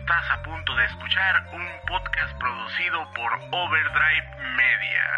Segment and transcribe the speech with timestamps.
[0.00, 5.08] Estás a punto de escuchar un podcast producido por Overdrive Media.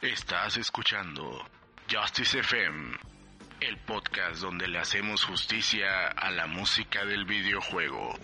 [0.00, 1.44] Estás escuchando
[1.90, 2.98] Justice FM,
[3.60, 8.14] el podcast donde le hacemos justicia a la música del videojuego.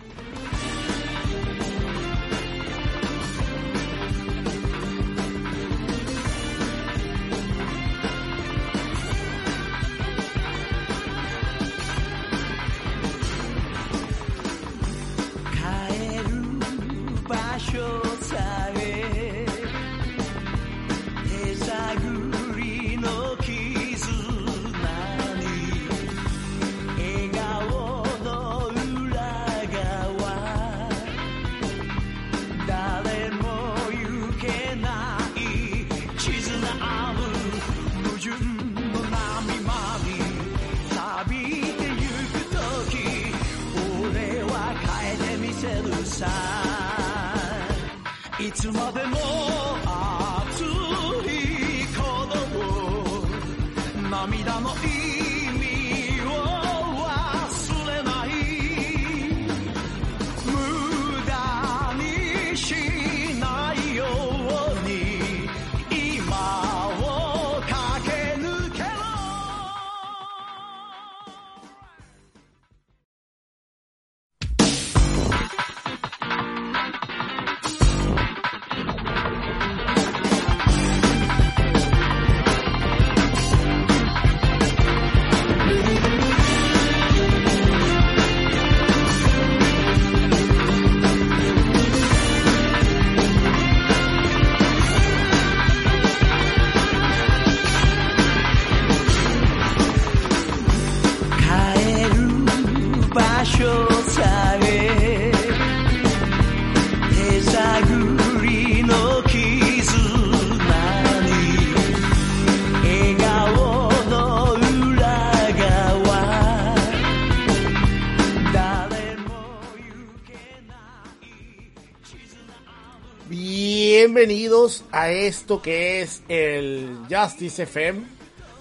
[124.17, 128.01] Bienvenidos a esto que es el Justice FM,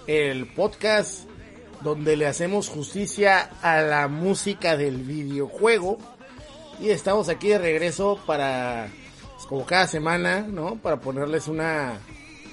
[0.06, 1.27] el podcast
[1.81, 5.97] donde le hacemos justicia a la música del videojuego.
[6.78, 8.91] Y estamos aquí de regreso para,
[9.34, 10.77] pues, como cada semana, ¿no?
[10.77, 12.00] Para ponerles una,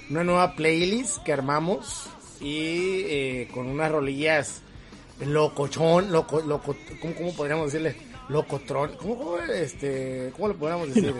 [0.09, 2.05] una nueva playlist que armamos
[2.39, 4.61] y eh, con unas rolillas
[5.19, 7.97] locochón, loco, loco, ¿cómo, podríamos decirle?
[8.29, 11.13] Locotron, ¿cómo, este, ¿cómo le podríamos decir?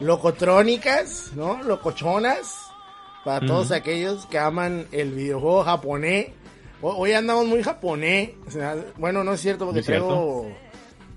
[0.00, 1.62] Locotrónicas, ¿no?
[1.62, 2.68] Locochonas,
[3.24, 6.28] para todos aquellos que aman el videojuego japonés.
[6.80, 8.30] Hoy andamos muy japonés,
[8.96, 10.46] bueno, no es cierto porque traigo,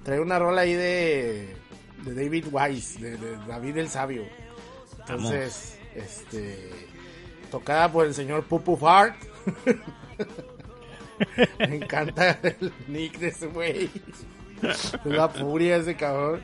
[0.03, 1.55] traigo una rola ahí de,
[2.03, 4.23] de David Wise, de, de David el Sabio.
[4.99, 6.71] Entonces, este,
[7.51, 9.15] tocada por el señor Pupu Fart.
[11.59, 13.89] Me encanta el nick de ese güey.
[15.03, 16.41] La furia ese cabrón.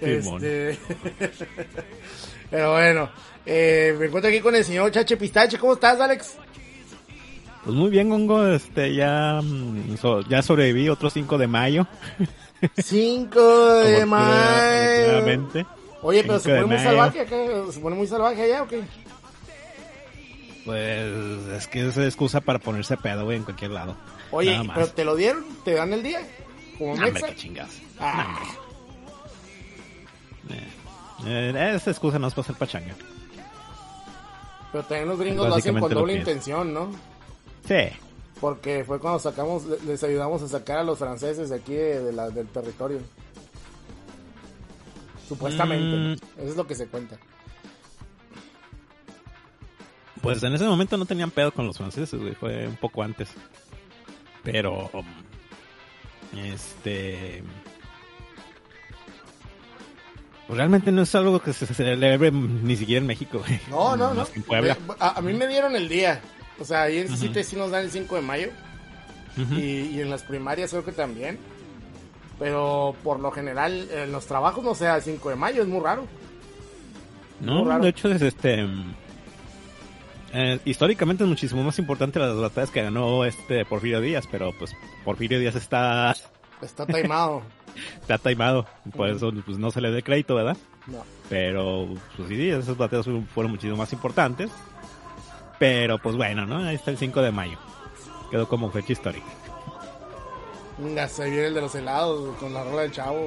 [0.00, 0.78] Este...
[2.50, 3.10] Pero bueno,
[3.44, 5.58] eh, me encuentro aquí con el señor Chache Pistache.
[5.58, 6.36] ¿Cómo estás, Alex?
[7.64, 9.96] Pues muy bien, Gongo, este, ya, mm,
[10.28, 11.86] ya sobreviví otro 5 de mayo.
[12.76, 15.66] 5 de mayo.
[16.02, 17.36] Oye, pero se pone muy salvaje acá.
[17.72, 18.82] ¿Se pone muy salvaje allá o qué?
[20.64, 21.12] Pues
[21.56, 23.96] es que es excusa para ponerse pedo, güey, en cualquier lado.
[24.30, 26.20] Oye, pero te lo dieron, te dan el día.
[26.78, 27.80] Como Hombre, qué chingados.
[27.98, 28.65] Ah, Eh,
[30.50, 32.94] eh, esa excusa no es para hacer pachanga.
[34.72, 36.90] pero también los gringos lo hacen con doble intención, ¿no?
[37.66, 37.88] Sí.
[38.40, 42.02] Porque fue cuando sacamos, le- les ayudamos a sacar a los franceses de aquí de,
[42.04, 43.00] de la- del territorio.
[45.28, 45.96] Supuestamente.
[45.96, 46.40] Mm.
[46.40, 47.16] Eso es lo que se cuenta.
[50.22, 53.28] Pues en ese momento no tenían pedo con los franceses, güey, fue un poco antes.
[54.42, 54.90] Pero,
[56.36, 57.42] este...
[60.46, 63.60] pues realmente no es algo que se celebre ni siquiera en México, güey.
[63.70, 64.26] No, no, no.
[64.34, 64.76] En Puebla.
[65.00, 66.20] A, a mí me dieron el día.
[66.58, 68.48] O sea, ahí en CITE sí nos dan el 5 de mayo.
[69.52, 71.38] Y, y en las primarias creo que también.
[72.38, 75.80] Pero por lo general en los trabajos no sea el 5 de mayo, es muy
[75.80, 76.06] raro.
[77.40, 77.82] No, Muy raro.
[77.84, 78.66] de hecho es este...
[80.32, 84.72] eh, históricamente es muchísimo más importante las batallas que ganó este Porfirio Díaz, pero pues
[85.04, 86.14] Porfirio Díaz está
[86.62, 87.42] Está taimado.
[88.00, 88.66] Está taimado.
[88.96, 90.56] Por eso pues, no se le dé crédito, ¿verdad?
[90.86, 91.04] No.
[91.28, 94.50] Pero, pues sí, esos bateos fueron muchísimo más importantes.
[95.58, 96.58] Pero, pues bueno, ¿no?
[96.58, 97.58] Ahí está el 5 de mayo.
[98.30, 99.26] Quedó como fecha histórica.
[100.94, 103.18] Ya se viene el de los helados con la rola del chavo.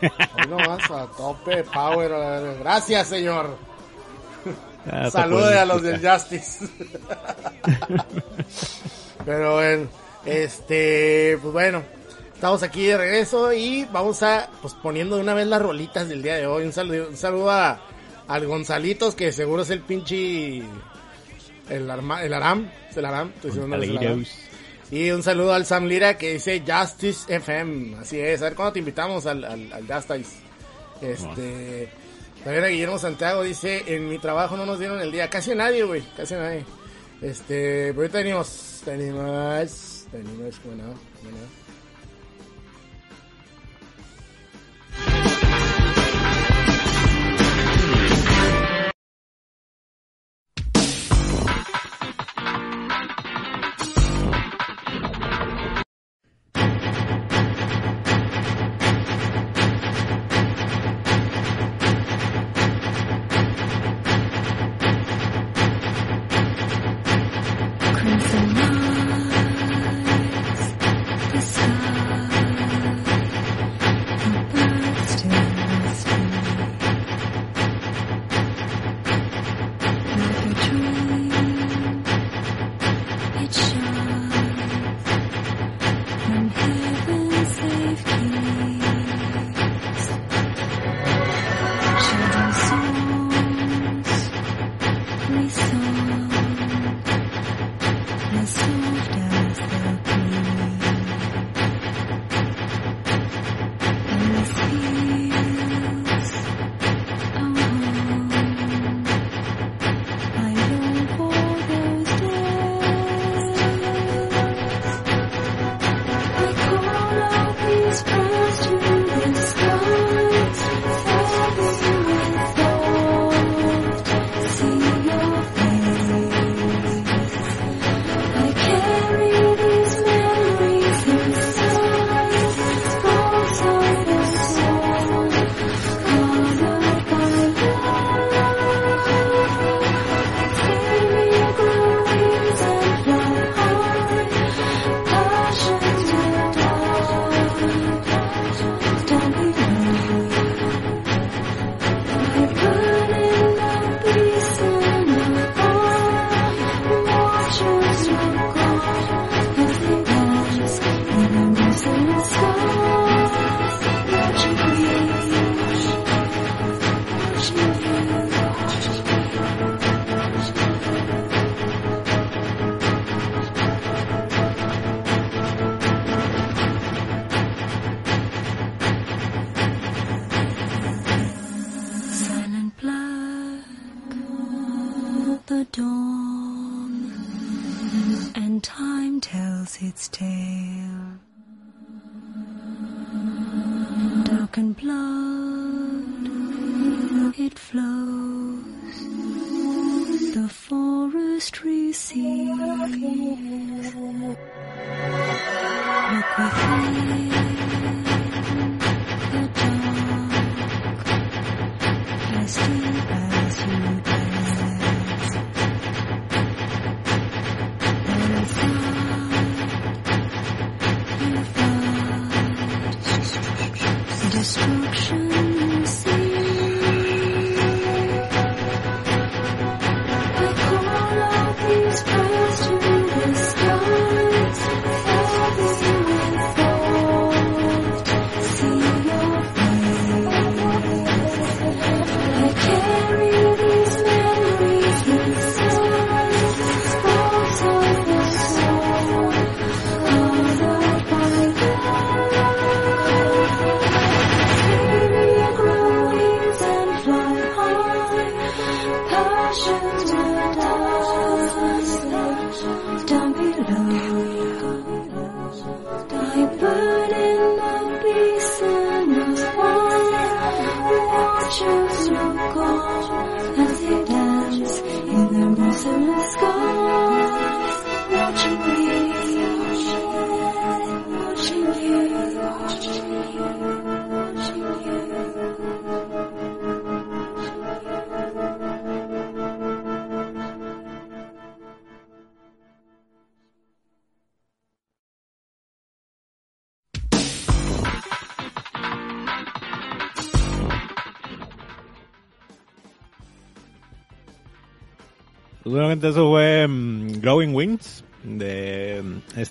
[0.00, 2.12] Hoy nomás a tope, power.
[2.60, 3.56] Gracias, señor.
[4.90, 6.66] Ah, Salude a los del Justice.
[9.24, 9.88] Pero bueno,
[10.24, 11.82] este, pues bueno,
[12.38, 16.22] estamos aquí de regreso y vamos a, pues poniendo de una vez las rolitas del
[16.22, 16.66] día de hoy.
[16.66, 17.80] Un saludo, un saludo a,
[18.28, 20.62] al Gonzalitos, que seguro es el pinche,
[21.68, 23.32] el, arma, el Aram, el Aram,
[24.92, 27.96] Y un saludo al Sam Lira que dice Justice FM.
[27.96, 30.36] Así es, a ver cuándo te invitamos al, al, al Justice.
[31.02, 31.88] Este,
[32.44, 35.28] también a Guillermo Santiago dice, en mi trabajo no nos dieron el día.
[35.28, 36.64] Casi nadie, güey, casi nadie.
[37.20, 40.84] Este, pero ahorita venimos, tenemos, tenemos, bueno,
[41.24, 41.67] bueno.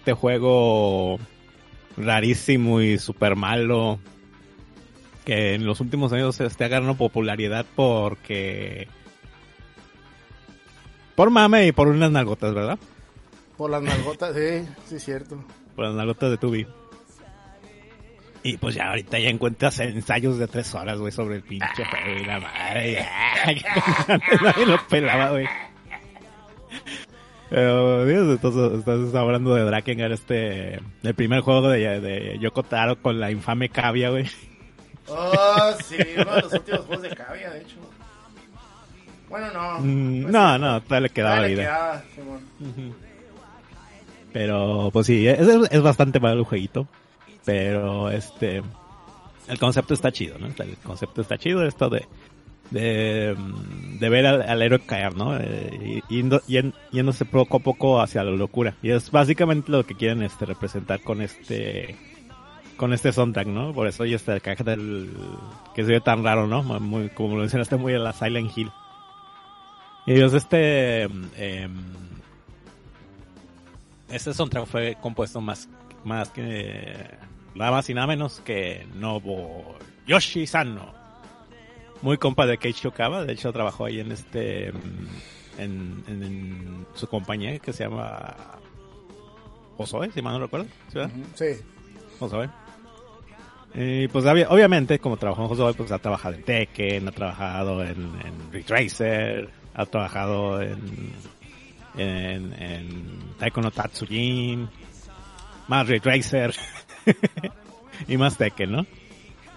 [0.08, 1.20] Este juego
[1.98, 4.00] rarísimo y super malo,
[5.26, 8.88] que en los últimos años este, ha ganado popularidad porque...
[11.14, 12.80] Por mame y por unas nalgotas, ¿verdad?
[13.58, 15.44] Por las nalgotas, sí, sí, es cierto.
[15.76, 16.66] Por las nalgotas de Tubi.
[18.44, 22.18] Y pues ya ahorita ya encuentras ensayos de tres horas, güey, sobre el pinche juego
[22.18, 23.06] y la madre.
[24.42, 25.48] Nadie lo pelaba, güey.
[27.50, 33.02] Pero, Dios, entonces estás hablando de Drakengard, este, el primer juego de, de Yoko Taro
[33.02, 34.26] con la infame cavia, güey.
[35.08, 37.76] Oh, sí, uno de los últimos juegos de cavia, de hecho.
[39.30, 39.80] Bueno, no.
[39.80, 42.04] Mm, Pues no, no, todavía le quedaba todavía le vida.
[44.34, 45.40] Pero, pues sí, es,
[45.72, 46.88] es bastante malo el jueguito.
[47.46, 48.62] Pero, este,
[49.48, 50.48] el concepto está chido, ¿no?
[50.48, 52.06] El concepto está chido, esto de,
[52.72, 53.36] de,
[54.00, 55.38] de ver al, al héroe caer, ¿no?
[55.38, 58.76] Eh, yendo- yen- yéndose poco a poco hacia la locura.
[58.82, 61.96] Y es básicamente lo que quieren, este, representar con este,
[62.76, 63.74] con este soundtrack, ¿no?
[63.74, 65.10] Por eso y este caja del,
[65.76, 66.64] que se ve tan raro, ¿no?
[67.16, 68.72] Como lo mencionaste, muy a la Silent Hill.
[70.06, 71.76] Y ellos, este, em,
[74.10, 75.68] este soundtrack fue compuesto más,
[76.06, 77.10] más que
[77.56, 79.76] nada más y nada menos que Nobo
[80.08, 80.97] Yoshi Sano.
[82.02, 87.08] Muy compa de Keiichi Okawa, de hecho trabajó ahí en este en, en- en su
[87.08, 88.36] compañía que se llama
[89.78, 91.12] Osoe, si mal no recuerdo, ¿sí, verdad?
[91.16, 91.46] Ujú, Sí.
[92.20, 92.50] Josué.
[93.76, 97.84] Y pues obvi- obviamente, como trabajó en Josué, pues ha trabajado en Tekken, ha trabajado
[97.84, 97.92] en,
[98.26, 101.14] en Retracer, ha trabajado en,
[101.98, 104.68] en, en Taiko no Tatsujin,
[105.68, 106.56] más Retracer
[108.08, 108.86] y más Tekken, ¿no?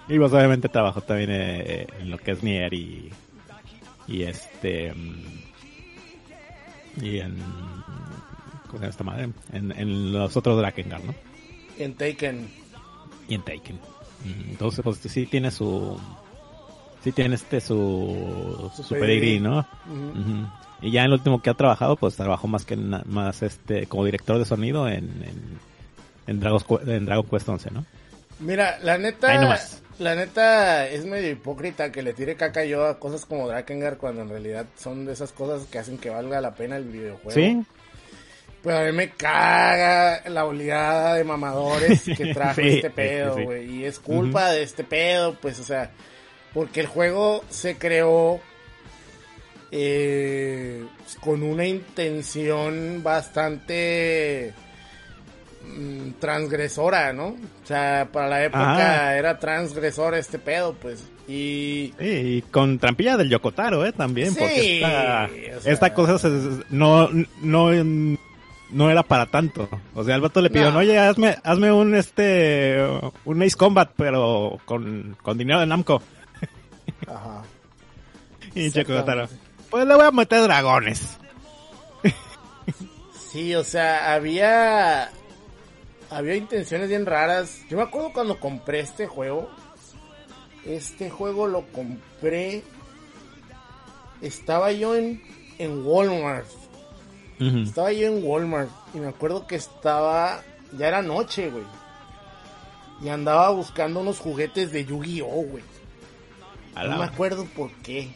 [0.09, 3.11] Y pues obviamente trabajó también eh, en lo que es Nier y,
[4.09, 5.25] y este, mm,
[7.03, 7.37] y en,
[8.67, 9.31] ¿cómo se llama esta madre?
[9.53, 11.15] En, en los otros Drakengard, ¿no?
[11.79, 12.49] En Taken.
[13.29, 13.77] y en Taken.
[13.77, 15.99] Mm, Entonces, pues sí tiene su.
[17.05, 18.71] Sí tiene este su.
[18.77, 19.41] Su Su, pedigrí.
[19.41, 19.67] ¿no?
[20.83, 23.87] Y ya en el último que ha trabajado, pues trabajó más que na- más este
[23.87, 25.05] como director de sonido en.
[25.23, 25.59] En,
[26.27, 27.85] en, Dragon, en Dragon Quest 11, ¿no?
[28.41, 29.83] Mira, la Ahí neta, nomás.
[30.01, 34.23] La neta es medio hipócrita que le tire caca yo a cosas como Drakengard cuando
[34.23, 37.31] en realidad son de esas cosas que hacen que valga la pena el videojuego.
[37.33, 37.63] Sí,
[38.63, 43.45] Pero a mí me caga la oleada de mamadores que trajo Sí, este pedo, sí.
[43.45, 43.71] güey.
[43.81, 45.91] Y es culpa de este pedo, pues, o sea,
[46.55, 48.41] porque el juego se creó
[49.71, 50.85] eh,
[51.21, 54.53] con una intención bastante
[56.19, 57.29] transgresora, ¿no?
[57.29, 59.17] O sea, para la época Ajá.
[59.17, 61.05] era transgresor este pedo, pues.
[61.29, 63.93] Y sí, y con trampilla del Yokotaro, ¿eh?
[63.93, 67.09] También, Sí, porque esta, o sea- esta cosa se- no,
[67.43, 67.71] no,
[68.71, 69.69] no era para tanto.
[69.95, 70.79] O sea, el vato le pidió, No.
[70.81, 72.85] oye, hazme, hazme un, este,
[73.25, 76.03] un Ace Combat, pero con, con dinero de Namco.
[77.07, 77.43] ajá.
[78.55, 78.71] Y.
[78.71, 79.29] Yokotaro,
[79.71, 81.17] pues le voy a meter dragones.
[83.31, 85.09] Sí, o sea, había
[86.11, 87.61] había intenciones bien raras.
[87.69, 89.49] Yo me acuerdo cuando compré este juego.
[90.67, 92.63] Este juego lo compré.
[94.21, 95.23] Estaba yo en,
[95.59, 96.47] en Walmart.
[97.39, 98.71] Estaba yo en Walmart.
[98.93, 100.43] Y me acuerdo que estaba.
[100.77, 101.65] Ya era noche, güey.
[103.03, 105.65] Y andaba buscando unos juguetes de Yu-Gi-Oh, güey.
[106.75, 108.11] No me acuerdo por qué.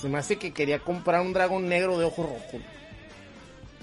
[0.00, 2.62] Se me hace que quería comprar un dragón negro de ojo rojo.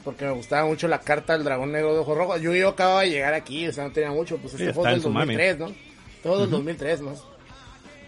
[0.04, 2.38] Porque me gustaba mucho la carta del dragón negro de ojo rojo.
[2.38, 4.38] Yo, yo acababa de llegar aquí, o sea, no tenía mucho.
[4.38, 5.36] Pues este Sí, fue del en su mami.
[5.36, 5.76] 2003, ¿no?
[6.22, 7.14] Todo del 2003, ¿no?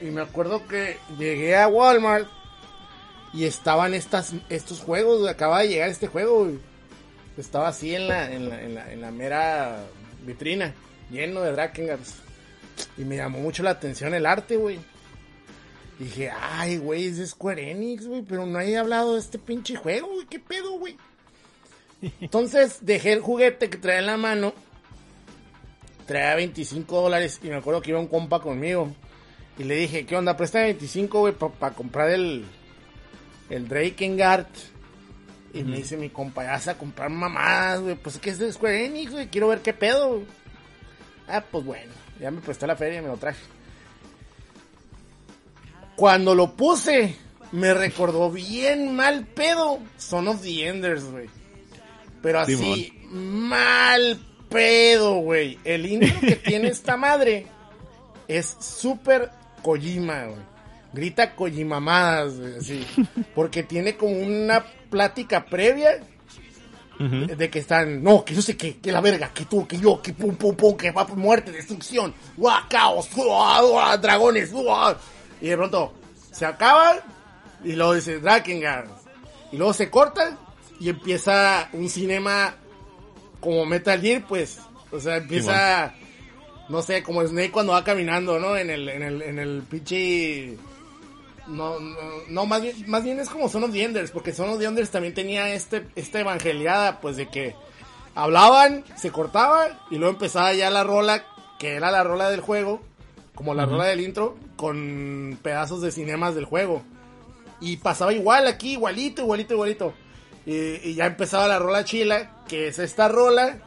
[0.01, 2.27] Y me acuerdo que llegué a Walmart
[3.33, 5.19] y estaban estas, estos juegos.
[5.19, 5.31] güey.
[5.31, 6.59] Acababa de llegar este juego, güey.
[7.37, 9.79] Estaba así en la, en la, en la, en la mera
[10.25, 10.73] vitrina,
[11.09, 12.15] lleno de Drakengars.
[12.97, 14.79] Y me llamó mucho la atención el arte, güey.
[15.99, 19.77] Dije, ay, güey, es de Square Enix, güey, pero no hay hablado de este pinche
[19.77, 20.97] juego, güey, qué pedo, güey.
[22.21, 24.53] Entonces dejé el juguete que traía en la mano,
[26.05, 28.93] traía 25 dólares y me acuerdo que iba un compa conmigo.
[29.57, 30.35] Y le dije, ¿qué onda?
[30.35, 32.45] Préstame 25, güey, para comprar el,
[33.49, 34.47] el Drakengard.
[35.53, 38.51] Y me dice mi compa, ya vas a comprar mamadas, güey, pues que es de
[38.51, 40.09] Square Enix, güey, quiero ver qué pedo.
[40.09, 40.25] güey".
[41.29, 43.39] Ah, pues bueno, ya me prestó la feria y me lo traje.
[45.95, 47.15] Cuando lo puse,
[47.53, 51.29] me recordó bien mal pedo Son of the Enders, güey.
[52.25, 55.59] Pero así, mal pedo, güey.
[55.63, 57.45] El intro que tiene esta madre
[58.27, 59.29] es súper
[59.61, 60.39] Kojima, güey.
[60.91, 62.83] Grita Kojimamadas, güey, así.
[63.35, 65.99] Porque tiene como una plática previa
[66.97, 70.01] de que están, no, que yo sé que, que la verga, que tú, que yo,
[70.01, 74.95] que pum, pum, pum, que va por muerte, destrucción, ¡guau, caos, ¡guau, guau, dragones, ¡guau!
[75.41, 75.93] y de pronto
[76.31, 76.95] se acaba
[77.63, 78.87] y luego dice Drakengard
[79.51, 80.39] y luego se corta
[80.79, 82.55] y empieza un cinema
[83.39, 84.59] como Metal Gear, pues,
[84.91, 85.93] o sea, empieza,
[86.69, 88.57] no sé, como Snake cuando va caminando, ¿no?
[88.57, 90.57] En el, en el, en el pinche
[91.47, 94.49] no, no, no, más bien, más bien es como Son of the Enders, porque Son
[94.49, 97.55] of the Enders también tenía este, esta evangeliada, pues de que
[98.15, 101.23] hablaban, se cortaba y luego empezaba ya la rola,
[101.59, 102.81] que era la rola del juego,
[103.35, 106.83] como la rola del intro, con pedazos de cinemas del juego.
[107.59, 109.93] Y pasaba igual aquí, igualito, igualito, igualito.
[110.45, 110.55] Y,
[110.89, 113.59] y ya empezaba la rola chila, que es esta rola,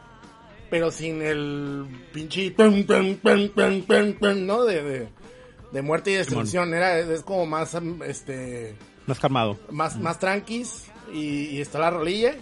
[0.69, 3.15] pero sin el pinche pum, pum,
[4.19, 4.63] pum, ¿no?
[4.63, 5.09] De, de,
[5.71, 6.73] de muerte y destrucción.
[6.73, 8.75] Era, es como más, um, este,
[9.07, 9.57] Más calmado.
[9.71, 10.85] más, más tranquis.
[11.11, 12.35] Y, y está la rolilla.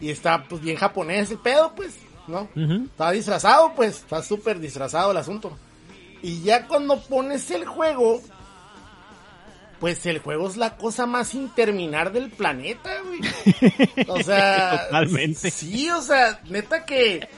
[0.00, 1.94] Y está, pues, bien japonés el pedo, pues,
[2.26, 2.48] ¿no?
[2.56, 2.84] Ujú.
[2.86, 5.56] Está disfrazado, pues, está súper disfrazado el asunto.
[6.20, 8.20] Y ya cuando pones el juego,
[9.84, 13.20] pues el juego es la cosa más sin terminar del planeta, güey.
[14.08, 15.50] O sea, Totalmente.
[15.50, 17.28] sí, o sea, neta que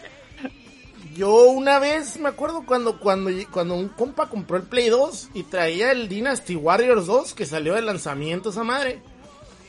[1.16, 5.42] yo una vez me acuerdo cuando cuando cuando un compa compró el Play 2 y
[5.42, 9.00] traía el Dynasty Warriors 2 que salió de lanzamiento esa madre.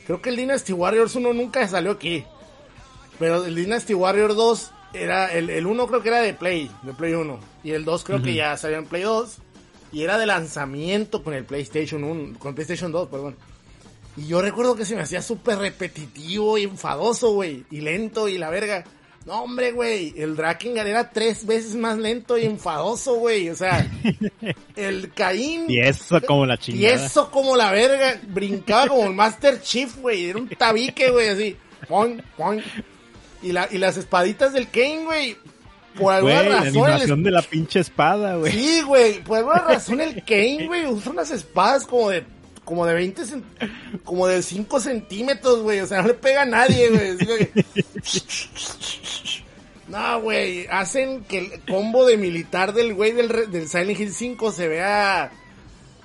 [0.06, 2.24] Creo que el Dynasty Warriors 1 nunca salió aquí.
[3.18, 6.94] Pero el Dynasty Warriors 2 era el, el 1 creo que era de Play, de
[6.94, 9.38] Play 1 y el 2 creo que ya salió en Play 2
[9.92, 13.36] y era de lanzamiento con el PlayStation 1, con el PlayStation 2, perdón.
[14.16, 18.36] Y yo recuerdo que se me hacía súper repetitivo y enfadoso, güey, y lento y
[18.38, 18.84] la verga.
[19.26, 23.50] No, hombre, güey, el Drakengard era tres veces más lento y enfadoso, güey.
[23.50, 23.86] O sea,
[24.76, 25.66] el Caín...
[25.68, 26.94] Y eso como la Y chingada.
[27.06, 30.30] eso como la verga, brincaba como el Master Chief, güey.
[30.30, 31.56] Era un tabique, güey, así.
[31.88, 32.60] Poing, poing.
[33.42, 35.36] Y, la, y las espaditas del Kane, güey.
[35.98, 36.66] Por alguna la razón.
[36.76, 38.52] el animación de la pinche espada, güey.
[38.52, 42.24] Sí, güey, por alguna razón el Kane, güey, usa unas espadas como de
[42.64, 43.44] como de 20 cent-
[44.04, 47.48] como de 5 centímetros, güey, o sea, no le pega a nadie, güey.
[49.88, 54.12] No, güey, hacen que el combo de militar del güey del, re- del Silent Hill
[54.12, 55.30] 5 se vea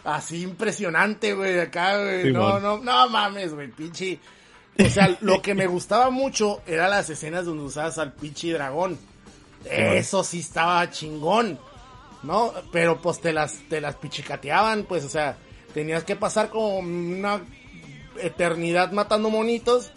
[0.05, 2.31] así impresionante, güey, acá, güey.
[2.31, 4.19] No, no, no mames, güey, pinche.
[4.79, 8.97] O sea, lo que me gustaba mucho eran las escenas donde usabas al pinche dragón.
[9.69, 11.59] Eso sí estaba chingón.
[12.23, 12.53] ¿no?
[12.71, 15.37] Pero pues te las, te las pichicateaban, pues, o sea,
[15.73, 17.41] tenías que pasar como una
[18.19, 19.91] eternidad matando monitos,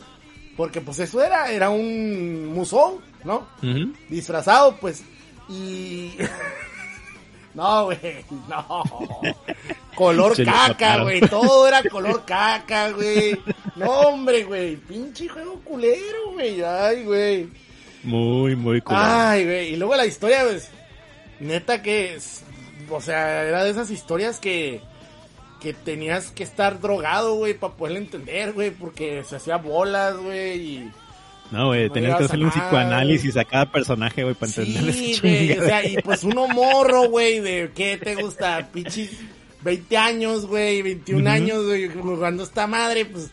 [0.56, 3.46] porque pues eso era, era un musón, ¿no?
[4.08, 5.02] Disfrazado, pues,
[5.48, 6.16] y...
[7.54, 8.82] no, güey, no.
[9.94, 13.40] Color caca, güey, todo era color caca, güey.
[13.76, 17.65] No, hombre, güey, pinche juego culero, güey, ay, güey.
[18.02, 18.96] Muy, muy cool.
[18.98, 19.72] Ay, güey.
[19.72, 20.70] Y luego la historia, pues,
[21.40, 22.42] neta que es,
[22.90, 24.80] o sea, era de esas historias que,
[25.60, 30.60] que tenías que estar drogado, güey, para poderle entender, güey, porque se hacía bolas, güey,
[30.60, 30.92] y...
[31.50, 35.18] no, güey, no tenías que hacerle un psicoanálisis a cada personaje, güey, para entenderle Sí,
[35.20, 38.68] güey, o sea, y pues uno morro, güey, de, ¿qué te gusta?
[38.72, 39.10] Pinches
[39.62, 41.28] 20 años, güey, 21 Ujú.
[41.28, 43.30] años, güey, jugando esta madre, pues...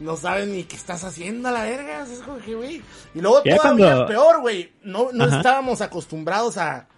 [0.00, 2.82] No sabes ni qué estás haciendo a la verga, es como que, güey.
[3.14, 4.72] Y luego Ya todavía cuando- peor, güey.
[4.82, 5.36] No, no Ajá.
[5.36, 6.88] estábamos acostumbrados a,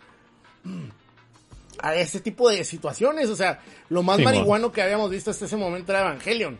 [1.82, 3.28] a ese tipo de situaciones.
[3.28, 6.59] O sea, lo más Sí, marihuano que habíamos visto hasta ese momento era Evangelion.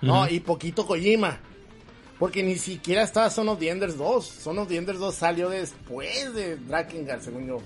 [0.00, 0.28] ¿no?
[0.28, 1.38] Y poquito Kojima.
[2.18, 4.24] Porque ni siquiera estaba Son of the Enders 2.
[4.26, 7.58] Son of the Enders 2 salió después de Drakengard, según yo.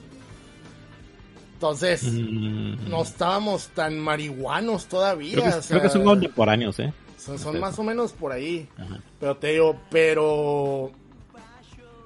[1.54, 5.32] Entonces, Mm, no estábamos tan marihuanos todavía.
[5.34, 6.92] creo, que, o creo que sea, son contemporáneos, ¿eh?
[7.24, 8.68] Son, son más o menos por ahí.
[8.78, 8.98] Ajá.
[9.20, 10.90] Pero te digo, pero.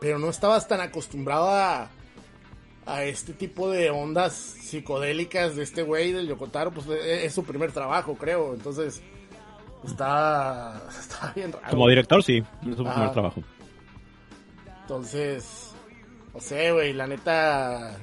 [0.00, 1.88] Pero no estabas tan acostumbrado a.
[2.86, 6.70] A este tipo de ondas psicodélicas de este güey, del Yokotaro.
[6.70, 8.54] Pues es, es su primer trabajo, creo.
[8.54, 9.02] Entonces.
[9.84, 10.82] Está.
[11.00, 11.66] Está bien raro.
[11.70, 12.92] Como director, sí, es su Ah.
[12.94, 13.42] primer trabajo.
[14.82, 15.72] Entonces.
[16.34, 17.96] No sé, güey, la neta.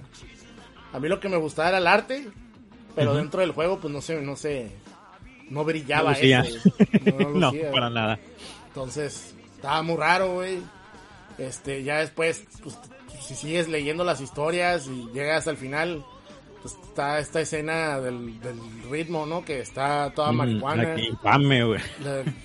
[0.93, 2.27] A mí lo que me gustaba era el arte.
[2.95, 4.71] Pero dentro del juego, pues no sé, no sé.
[5.49, 6.69] No brillaba No eso.
[7.05, 7.71] No, no No, lucía.
[7.71, 8.19] para nada.
[8.67, 10.59] Entonces, estaba muy raro, güey.
[11.37, 12.77] Este, ya después, pues,
[13.21, 16.03] si sigues leyendo las historias y llegas al final,
[16.61, 19.43] pues está esta escena del, del ritmo, ¿no?
[19.45, 20.83] Que está toda Mm, marihuana.
[20.83, 21.81] la que infame, güey.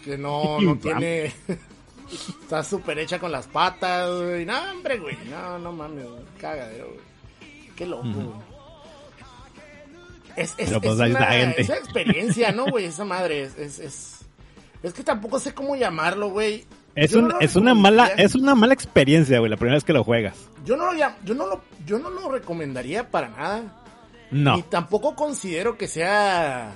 [0.04, 1.32] que no, no tiene...
[2.42, 4.44] está súper hecha con las patas, güey.
[4.44, 5.16] No, hombre, güey.
[5.30, 6.22] No, no mames, güey.
[6.40, 7.00] Cagadero, güey.
[7.76, 8.49] Qué loco, güey.
[10.40, 11.60] Es, es, Pero, pues, es ahí una, está, gente.
[11.62, 12.84] es una experiencia, ¿no, güey?
[12.86, 14.18] Esa madre es, es, es,
[14.82, 16.64] Es que tampoco sé cómo llamarlo, güey.
[16.94, 19.92] Es, un, no es una mala es una mala experiencia, güey, la primera vez que
[19.92, 20.36] lo juegas.
[20.64, 23.62] Yo no lo yo no lo, yo no lo recomendaría para nada.
[24.30, 24.58] No.
[24.58, 26.72] Y tampoco considero que sea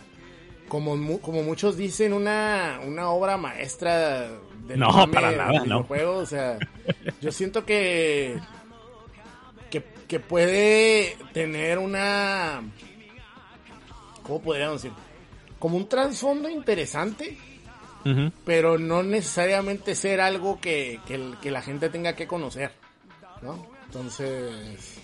[0.68, 4.28] como, como muchos dicen una, una obra maestra
[4.66, 5.62] del No, mame para del nada, no.
[5.64, 6.16] videojuego.
[6.18, 6.58] O sea,
[7.20, 8.38] yo siento que,
[9.70, 12.62] que que puede tener una
[14.24, 14.96] ¿cómo podríamos decir?
[15.60, 17.38] Como un trasfondo interesante,
[18.44, 22.72] pero no necesariamente ser algo que, que, la gente tenga que conocer,
[23.40, 23.66] ¿no?
[23.86, 24.98] Entonces,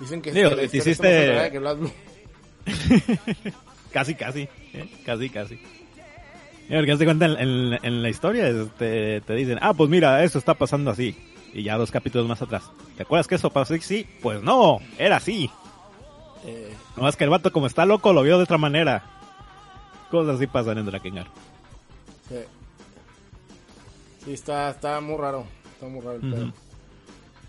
[0.00, 1.90] dicen que, Digo, que hiciste- que Blue.
[3.92, 4.42] Casi, casi.
[4.74, 4.88] ¿eh?
[5.06, 5.54] Casi, casi.
[6.68, 10.38] Y Porque cuenta en, en- en la historia este, te dicen, ah, pues mira, eso
[10.38, 11.16] está pasando así.
[11.54, 12.70] Y ya dos capítulos más atrás.
[12.96, 14.06] ¿Te acuerdas que eso pasó así?
[14.20, 15.50] Pues no, era así.
[16.44, 19.02] Eh, No más que el vato como está loco lo vio de otra manera.
[20.10, 21.28] Cosas así pasan en Drakengard.
[22.28, 22.36] sí.
[24.24, 26.52] Sí, está, está muy raro, está muy raro el pedo.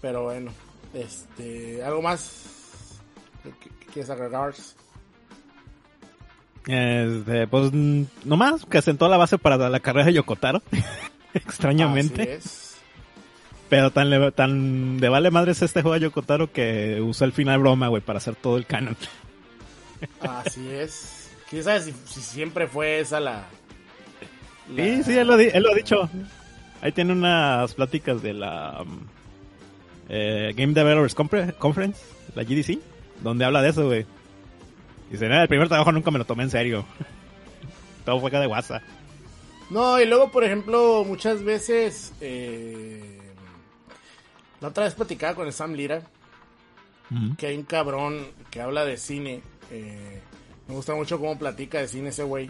[0.02, 0.52] Pero bueno,
[0.94, 3.02] este, ¿algo más
[3.44, 4.54] que, que- que quieres agregar?
[6.68, 10.62] Este, pues nomás que sentó la base para la carrera de Yokotaro.
[11.34, 12.22] Extrañamente.
[12.22, 12.76] Así es.
[13.70, 17.34] Pero tan, le- tan de vale madre es este juego de Yokotaro que usó el
[17.34, 18.96] final broma, güey, para hacer todo el canon.
[20.22, 21.30] Así es.
[21.50, 23.46] ¿Quién sabe si, si siempre fue esa la...
[24.70, 26.10] la- Sí, sí, él lo, di- él lo ha dicho.
[26.82, 29.00] Ahí tiene unas pláticas de la um,
[30.08, 31.16] eh, Game Developers
[31.58, 32.02] Conference,
[32.36, 32.80] la GDC,
[33.22, 34.06] donde habla de eso, güey.
[35.12, 36.86] Dice, "Nada, el primer trabajo nunca me lo tomé en serio.
[38.06, 38.84] Todo fue acá de WhatsApp.
[39.72, 42.14] No, y luego, por ejemplo, muchas veces...
[42.22, 43.20] eh,
[44.62, 46.02] la otra vez platicaba con el Sam Lira,
[47.38, 49.42] que hay un cabrón que habla de cine.
[49.72, 50.22] Eh,
[50.68, 52.50] me gusta mucho cómo platica de cine ese güey.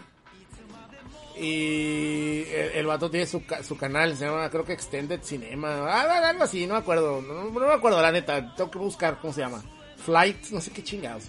[1.36, 6.28] Y el, el vato tiene su, su canal, se llama creo que Extended Cinema, ah,
[6.28, 9.32] algo así, no me acuerdo, no, no me acuerdo la neta, tengo que buscar cómo
[9.32, 9.62] se llama.
[10.04, 11.24] Flight, no sé qué chingados.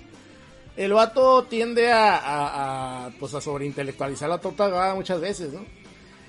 [0.75, 5.65] El vato tiende a, a, a, pues a sobreintelectualizar la tota muchas veces, ¿no?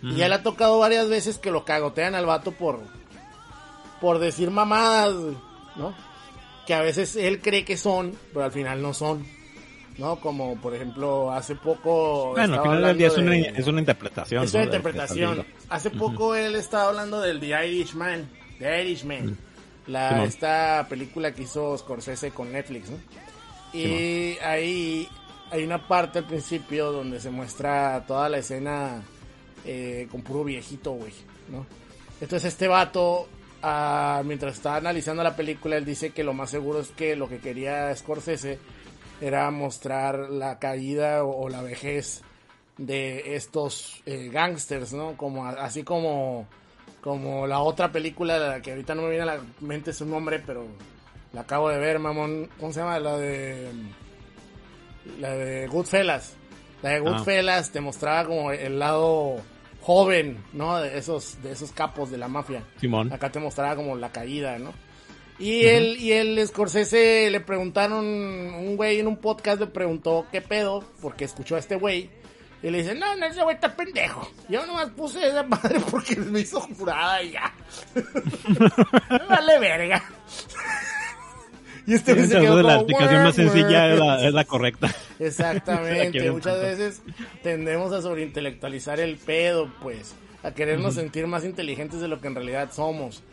[0.02, 2.80] Y ya le ha tocado varias veces que lo cagotean al vato por,
[4.00, 5.14] por decir mamadas,
[5.76, 5.94] ¿no?
[6.66, 9.24] Que a veces él cree que son, pero al final no son,
[9.98, 10.16] ¿no?
[10.20, 12.30] Como por ejemplo hace poco...
[12.32, 14.44] Bueno, al final del día es una, de- es una interpretación.
[14.44, 14.66] es una ¿no?
[14.66, 15.40] interpretación.
[15.40, 15.74] está.
[15.74, 18.28] Hace poco él estaba hablando del The Irishman,
[18.58, 19.36] The Irishman,
[19.86, 20.26] la Simón.
[20.26, 22.98] esta película que hizo Scorsese con Netflix, ¿no?
[23.72, 25.08] Y ahí
[25.50, 29.02] hay una parte al principio donde se muestra toda la escena
[29.64, 31.12] eh, con puro viejito, güey,
[31.48, 31.66] ¿no?
[32.20, 33.28] Entonces este vato,
[33.62, 37.28] ah, mientras estaba analizando la película, él dice que lo más seguro es que lo
[37.28, 38.58] que quería Scorsese
[39.22, 42.22] era mostrar la caída o, o la vejez
[42.76, 45.16] de estos eh, gangsters, ¿no?
[45.16, 46.46] Como así como
[47.00, 50.40] como la otra película la que ahorita no me viene a la mente su nombre,
[50.44, 50.66] pero
[51.32, 52.48] la acabo de ver, mamón.
[52.58, 52.98] ¿Cómo se llama?
[52.98, 53.72] La de
[55.18, 56.34] la de Goodfellas.
[56.82, 59.36] La de Goodfellas te mostraba como el lado
[59.80, 60.78] joven, ¿no?
[60.80, 62.62] De esos de esos capos de la mafia.
[62.80, 63.12] Simón.
[63.12, 64.72] Acá te mostraba como la caída, ¿no?
[65.38, 70.40] Y él y el Scorsese le preguntaron, un güey en un podcast le preguntó qué
[70.40, 72.10] pedo, porque escuchó a este güey.
[72.62, 74.30] Y le dice, no, no, ese güey está pendejo.
[74.48, 77.52] Yo nomás puse esa madre porque me hizo jurada y ya.
[79.28, 80.02] vale verga.
[81.86, 83.92] y este güey se Entonces, quedó la explicación más "Wah, sencilla wah".
[83.92, 84.94] es la, es la correcta.
[85.18, 86.68] Exactamente, muchas tanto.
[86.68, 87.02] veces
[87.42, 90.14] tendemos a sobreintelectualizar el pedo, pues,
[90.44, 93.24] a querernos sentir más inteligentes de lo que en realidad somos.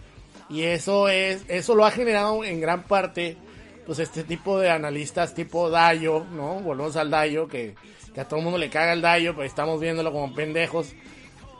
[0.49, 3.37] Y eso es, eso lo ha generado en gran parte,
[3.85, 6.59] pues este tipo de analistas tipo Dayo, ¿no?
[6.59, 7.75] Volvemos al Dayo, que,
[8.13, 10.93] que a todo el mundo le caga el Dayo, pero estamos viéndolo como pendejos.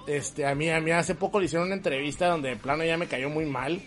[0.07, 2.97] Este, a mí, a mí hace poco le hicieron una entrevista donde de plano ya
[2.97, 3.79] me cayó muy mal.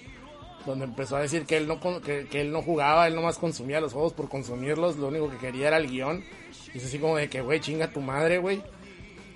[0.64, 3.80] Donde empezó a decir que él no que, que él no jugaba, él nomás consumía
[3.80, 6.24] los juegos por consumirlos, lo único que quería era el guion.
[6.72, 8.62] Y es así como de que, güey, chinga tu madre, güey.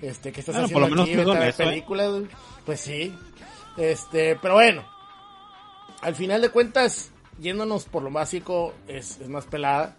[0.01, 1.17] Este, ¿qué estás haciendo por lo menos aquí?
[1.17, 1.65] Vete a ver honesto, ¿eh?
[1.65, 2.21] películas.
[2.65, 3.13] Pues sí.
[3.75, 4.96] Este, pero bueno.
[6.07, 9.97] Al final de cuentas, yéndonos por lo básico, es, es más pelada.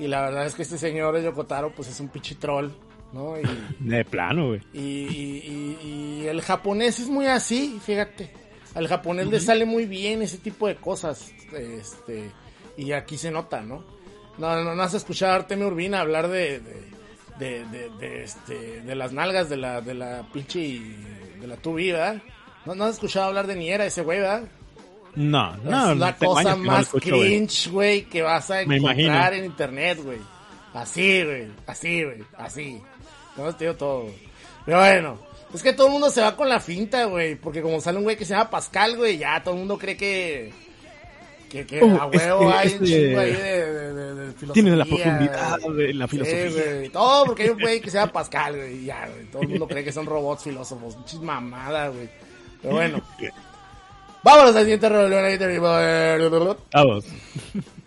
[0.00, 2.70] Y la verdad es que este señor de Yokotaro, pues es un pinche troll,
[3.12, 3.38] ¿no?
[3.38, 3.42] Y,
[3.80, 4.60] De plano, güey.
[4.72, 8.32] y, y- y- y el japonés es muy así, fíjate.
[8.74, 11.32] Al japonés le sale muy bien ese tipo de cosas.
[11.52, 12.30] Este,
[12.76, 13.84] y aquí se nota, ¿no?
[14.38, 16.82] No, no, no has escuchado a Artemio Urbina hablar de, de,
[17.38, 20.80] de, de- de, este, de las nalgas de la, de la pinche,
[21.40, 22.22] de la tubi, ¿verdad?
[22.66, 24.44] No, no has escuchado hablar de Niera, ese güey, ¿verdad?
[25.16, 30.18] No, no, es la cosa más cringe, güey, que vas a encontrar en internet, güey.
[30.72, 31.48] Así, güey.
[31.66, 32.22] Así, güey.
[32.36, 32.80] Así.
[33.36, 34.02] No te digo todo.
[34.02, 34.14] güey.
[34.64, 35.18] Pero bueno,
[35.52, 37.34] Es que todo el mundo se va con la finta, güey.
[37.34, 39.96] Porque como sale un güey que se llama Pascal, güey, ya todo el mundo cree
[39.96, 40.52] que.
[41.48, 44.32] Que, que Oh, a huevo este- hay un este- chingo ahí de, de, de, de
[44.34, 44.52] filosofía.
[44.52, 46.72] Tiene la profundidad de la Sí, filosofía.
[46.74, 46.88] güey.
[46.90, 48.84] Todo porque hay un güey que se llama Pascal, güey.
[48.84, 49.24] Ya, güey.
[49.26, 50.96] Todo el mundo cree que son robots filósofos.
[50.96, 52.08] Muchis mamadas, güey.
[52.62, 53.02] Pero bueno.
[54.22, 54.88] Vámonos al siguiente
[55.38, 55.46] te-
[56.72, 57.04] Vamos.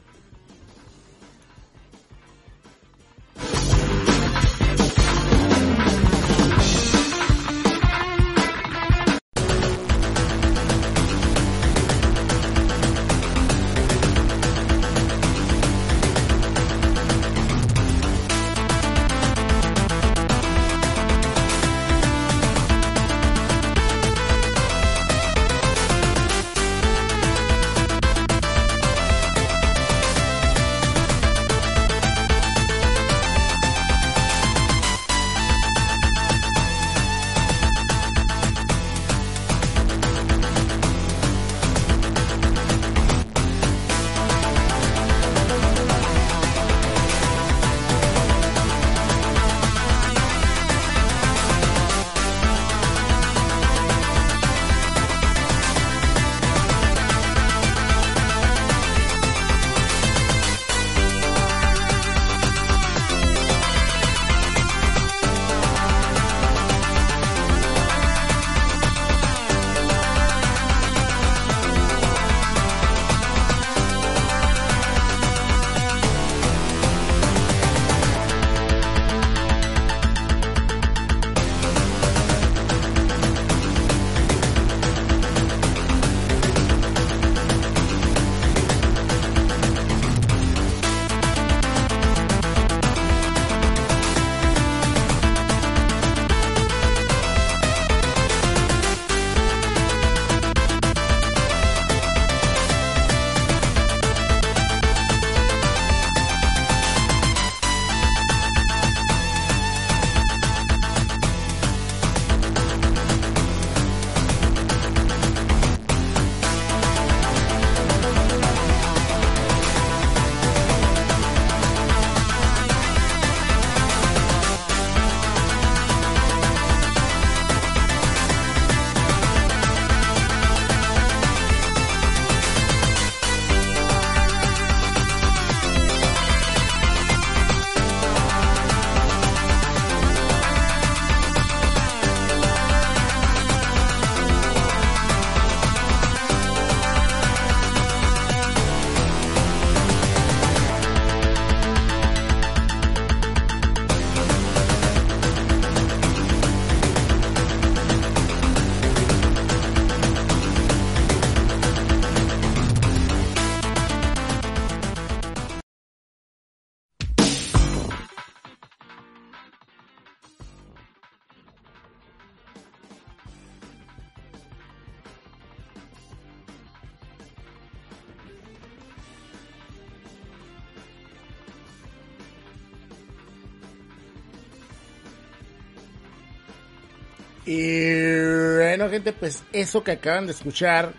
[189.11, 190.93] Pues eso que acaban de escuchar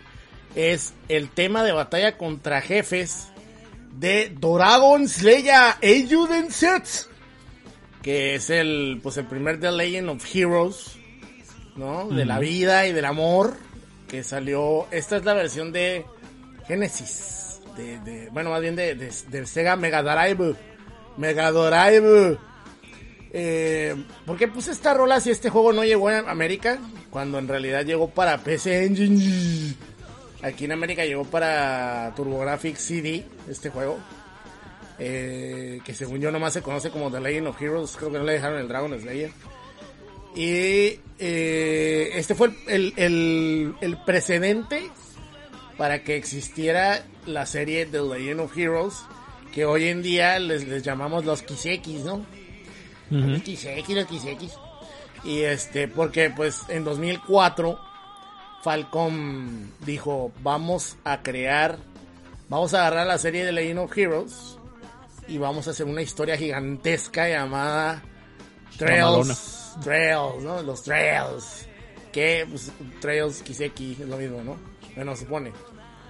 [0.55, 3.29] es el tema de batalla contra jefes
[3.97, 7.09] de Dragon Slayer Eiyuden Sets,
[8.01, 10.97] que es el pues el primer The Legend of Heroes,
[11.75, 12.07] ¿no?
[12.09, 13.55] De la vida y del amor
[14.07, 14.87] que salió.
[14.91, 16.05] Esta es la versión de
[16.67, 20.55] Genesis, de, de- bueno, más bien de, de, de Sega Mega Drive,
[21.17, 22.37] Mega Drive.
[23.37, 26.77] Eh, ¿Por qué puse esta rola si este juego no llegó a América?
[27.15, 29.73] Cuando en realidad llegó para PC Engine.
[30.41, 33.97] Aquí en América llegó para TurboGrafx CD, este juego.
[34.99, 37.95] Eh, que según yo nomás se conoce como The Legend of Heroes.
[37.95, 39.31] Creo que no le dejaron el Dragon Slayer.
[40.35, 44.83] Y eh, este fue el, el, el precedente
[45.77, 48.95] para que existiera la serie The Legend of Heroes.
[49.53, 52.25] Que hoy en día les, les llamamos los Kisekis, ¿no?
[53.09, 54.49] Los Kiseki, los Kiseki.
[55.25, 57.79] Y este, porque pues en 2004
[58.63, 61.77] Falcom dijo, vamos a crear,
[62.49, 64.57] vamos a agarrar la serie de Legend of Heroes
[65.27, 68.03] y vamos a hacer una historia gigantesca llamada.
[68.77, 70.61] Trails, Trails, ¿no?
[70.61, 71.67] Los Trails.
[72.11, 74.57] Que, pues, Trails Kiseki es lo mismo, ¿no?
[74.95, 75.51] Bueno, supone.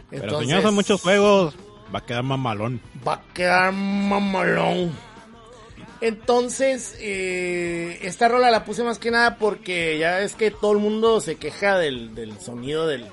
[0.09, 1.55] Pero señor, son muchos juegos.
[1.93, 2.81] Va a quedar mamalón.
[3.07, 4.91] Va a quedar mamalón.
[6.01, 10.79] Entonces, eh, esta rola la puse más que nada porque ya es que todo el
[10.79, 13.05] mundo se queja del, del sonido del,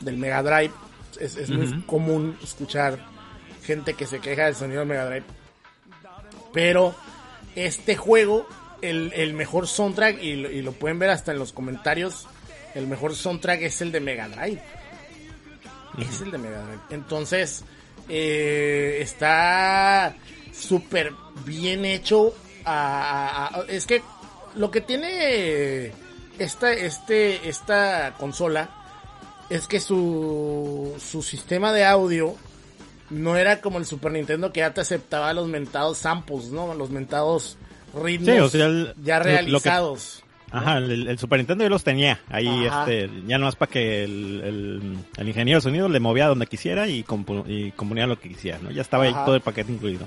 [0.00, 0.72] del Mega Drive.
[1.20, 2.98] Es, es muy común escuchar
[3.64, 5.24] gente que se queja del sonido del Mega Drive.
[6.52, 6.94] Pero
[7.56, 8.48] este juego,
[8.80, 12.26] el, el mejor soundtrack, y lo, y lo pueden ver hasta en los comentarios,
[12.74, 14.62] el mejor soundtrack es el de Mega Drive.
[15.98, 16.80] Es el de Mega Drive.
[16.90, 17.64] Entonces,
[18.08, 20.14] eh, está
[20.52, 21.12] súper
[21.44, 22.34] bien hecho.
[22.66, 24.00] a- a- a- es que
[24.54, 25.92] lo que tiene
[26.38, 28.70] esta, este, esta consola
[29.50, 32.34] es que su, su sistema de audio
[33.10, 36.72] no era como el Super Nintendo que ya te aceptaba los mentados samples, ¿no?
[36.74, 37.58] Los mentados
[38.02, 40.22] ritmos Sí, o sea, el- ya que- realizados.
[40.50, 42.82] Ajá, el, el Super Nintendo yo los tenía ahí, Ajá.
[42.90, 46.86] este, ya nomás para que el, el, el ingeniero de sonido le movía donde quisiera
[46.88, 48.70] y, compu- y componía lo que quisiera, ¿no?
[48.70, 49.18] Ya estaba Ajá.
[49.18, 50.06] ahí todo el paquete incluido.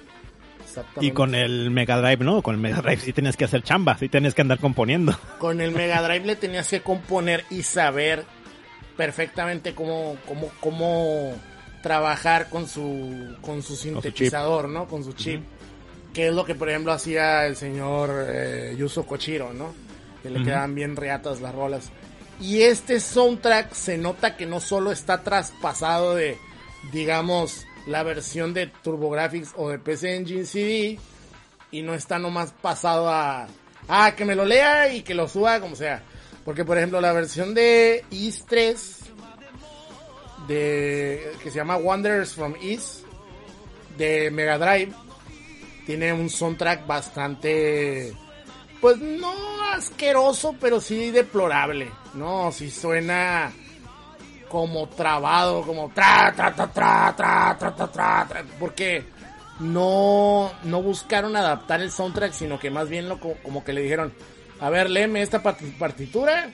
[0.78, 1.06] Exactamente.
[1.06, 2.42] Y con el Mega Drive, ¿no?
[2.42, 5.18] Con el Mega Drive sí tenías que hacer chamba, sí tenías que andar componiendo.
[5.40, 8.24] Con el Mega Drive le tenías que componer y saber
[8.96, 11.36] perfectamente cómo, cómo, cómo
[11.84, 14.88] trabajar con su, con su sintetizador, ¿no?
[14.88, 15.42] Con su chip.
[16.14, 19.74] Que es lo que, por ejemplo, hacía el señor eh, Yuzo Kochiro, ¿no?
[20.24, 20.46] Que le Ujú.
[20.46, 21.92] quedaban bien reatas las rolas.
[22.40, 26.38] Y este soundtrack se nota que no solo está traspasado de,
[26.92, 31.00] digamos, la versión de TurboGrafx o de PC Engine CD,
[31.72, 33.48] y no está nomás pasado a
[33.88, 36.04] ah que me lo lea y que lo suba como sea.
[36.46, 39.00] Porque por ejemplo la versión de East 3
[40.48, 43.04] de que se llama Wanderers from East
[43.98, 44.94] de Mega Drive
[45.86, 48.14] tiene un soundtrack bastante
[48.80, 49.34] pues no
[49.74, 53.52] asqueroso pero sí deplorable no sí suena
[54.50, 59.04] como trabado como tra tra tra tra tra tra tra tra, tra, porque
[59.60, 63.82] no, no buscaron adaptar el soundtrack, sino que más bien lo, co- como que le
[63.82, 64.14] dijeron,
[64.60, 66.50] a ver, léeme esta parti- partitura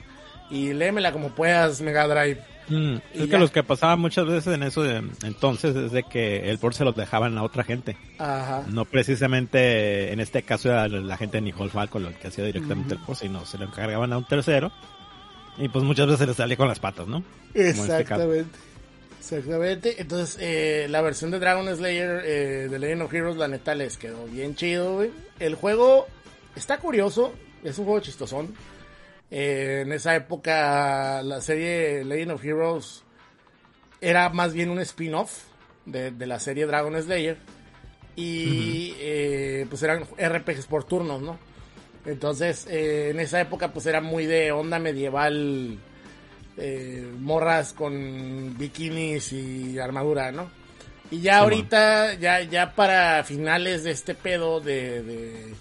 [0.50, 2.40] y léemela como puedas, Mega Drive.
[2.66, 3.26] Mm, es ya.
[3.28, 6.74] que los que pasaban muchas veces en eso de, entonces es de que el port
[6.74, 7.94] se los dejaban a otra gente.
[8.18, 8.62] Ajá.
[8.68, 12.94] No precisamente, en este caso era la gente de Nicole Falcon lo que hacía directamente
[12.94, 14.72] el port, sino se lo encargaban a un tercero.
[15.56, 17.22] Y pues muchas veces les salía con las patas, ¿no?
[17.54, 17.80] Este.
[17.80, 18.58] Exactamente.
[19.18, 20.00] Exactamente.
[20.00, 23.96] Entonces, eh, la versión de Dragon Slayer eh, de Legend of Heroes, la neta, les
[23.96, 25.10] quedó bien chido, güey.
[25.38, 26.06] El juego
[26.56, 27.32] está curioso.
[27.62, 28.54] Es un juego chistosón.
[29.30, 33.02] Eh, en esa época, la serie Legend of Heroes
[34.00, 35.44] era más bien un spin-off
[35.86, 37.38] de, de la serie Dragon Slayer.
[38.16, 41.38] Y eh, pues eran RPGs por turnos, ¿no?
[42.06, 45.78] Entonces, eh, en esa época, pues era muy de onda medieval
[46.56, 50.50] eh, morras con bikinis y armadura, ¿no?
[51.10, 55.54] Y ya ahorita, ya, ya para finales de este pedo de, de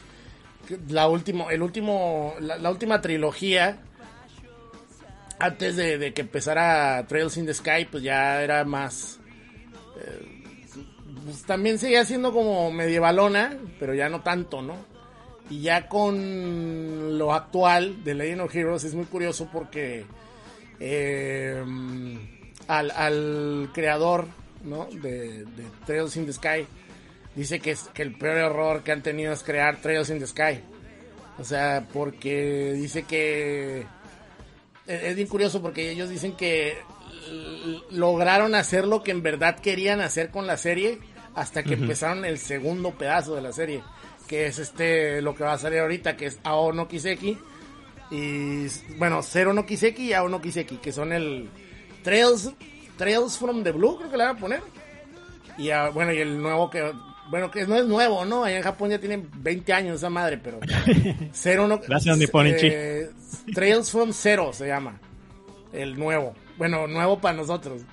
[0.89, 3.77] la último, el último, la, la última trilogía,
[5.39, 9.19] antes de, de que empezara Trails in the Sky, pues ya era más,
[9.99, 10.43] eh,
[11.25, 14.92] pues también seguía siendo como medievalona, pero ya no tanto, ¿no?
[15.53, 20.03] Y ya con lo actual de Legend of Heroes es muy curioso porque
[20.79, 21.63] eh,
[22.67, 24.25] al, al creador
[24.63, 24.87] ¿no?
[24.91, 26.65] de, de Trails in the Sky
[27.35, 30.25] dice que, es, que el peor error que han tenido es crear Trails in the
[30.25, 30.59] Sky.
[31.37, 33.81] O sea, porque dice que
[34.87, 36.79] es, es bien curioso porque ellos dicen que
[37.91, 40.97] lograron hacer lo que en verdad querían hacer con la serie
[41.35, 43.83] hasta que empezaron el segundo pedazo de la serie,
[44.33, 47.37] que es este lo que va a salir ahorita, que es Ao no Kiseki
[48.09, 48.65] y
[48.97, 51.51] bueno, Zero no Kiseki y Ao no Kiseki, que son el
[52.01, 52.49] Trails
[52.97, 54.61] Trails from the Blue, creo que le van a poner.
[55.59, 56.91] Y ah, bueno, y el nuevo que
[57.29, 58.43] bueno, que no es nuevo, ¿no?
[58.43, 60.59] Allá en Japón ya tienen 20 años esa madre, pero
[61.31, 63.11] Zero no Gracias, eh,
[63.53, 64.99] Trails from Zero se llama.
[65.71, 66.33] El nuevo.
[66.57, 67.83] Bueno, nuevo para nosotros.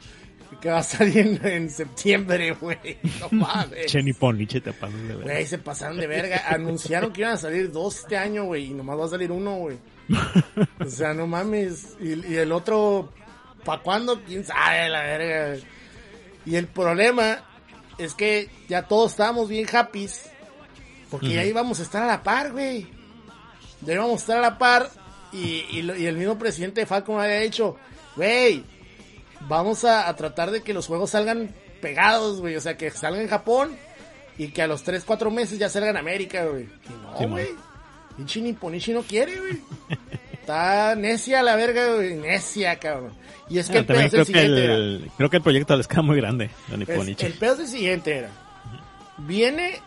[0.60, 2.98] Que va a salir en, en septiembre, güey.
[3.20, 3.86] No mames.
[3.86, 5.22] Che Nipponichi te pasas de ver.
[5.24, 6.44] Güey, se pasaron de verga.
[6.48, 8.66] Anunciaron que iban a salir dos este año, güey.
[8.66, 9.78] Y nomás va a salir uno, güey.
[10.80, 11.96] O sea, no mames.
[12.00, 13.10] Y, y el otro,
[13.64, 14.22] ¿pa' cuándo?
[14.24, 15.56] ¿Quién sabe la verga?
[16.44, 17.42] Y el problema
[17.96, 20.08] es que ya todos estábamos bien happy.
[21.10, 22.86] Porque ya íbamos a estar a la par, güey.
[23.82, 24.90] Ya íbamos a estar a la par.
[25.32, 27.76] Y, y, y el mismo presidente de Falcon había dicho,
[28.16, 28.64] güey,
[29.48, 32.56] vamos a, a tratar de que los juegos salgan pegados, güey.
[32.56, 33.76] O sea, que salgan en Japón
[34.38, 36.68] y que a los 3, 4 meses ya salgan en América, güey.
[37.20, 37.48] No, güey.
[38.16, 39.60] Pinche Nipponichi no quiere, güey.
[40.32, 42.14] Está necia la verga, güey.
[42.16, 43.12] Necia, cabrón.
[43.48, 44.74] Y es que Ah, el pedo también es el creo que siguiente, era.
[44.74, 47.26] el, creo que el proyecto les queda muy grande, a Es- Nipponichi.
[47.26, 48.28] el pedo es el siguiente, era.
[49.18, 49.80] Viene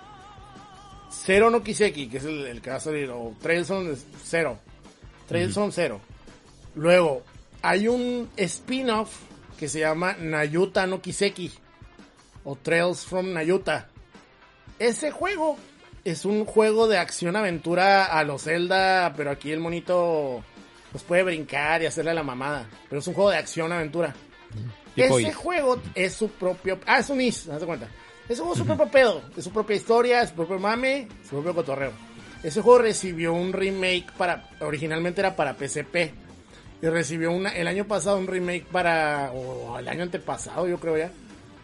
[1.11, 3.95] Zero no Kiseki, que es el, el que va a salir, o Trails on
[4.25, 4.57] Zero.
[5.27, 6.01] Trails on Zero.
[6.75, 7.23] Luego,
[7.61, 9.15] hay un spin-off
[9.63, 11.49] que se llama Nayuta no Kiseki,
[12.43, 13.87] o Trails from Nayuta.
[14.77, 15.55] Ese juego
[16.03, 20.43] es un juego de acción-aventura a los Zelda, pero aquí el monito
[20.91, 22.67] pues puede brincar y hacerle la mamada.
[22.89, 24.13] Pero es un juego de acción-aventura.
[24.97, 26.77] Ese juego es su propio...
[26.85, 27.87] Ah, es un Is, haz de cuenta.
[28.27, 31.93] Es un- su propio pedo, es su propia historia, su propio mame, su propio cotorreo.
[32.43, 34.49] Ese juego recibió un remake para...
[34.59, 36.11] Originalmente era para PSP.
[36.83, 39.31] Y recibió una, el año pasado un remake para...
[39.31, 41.11] O el año antepasado, yo creo ya.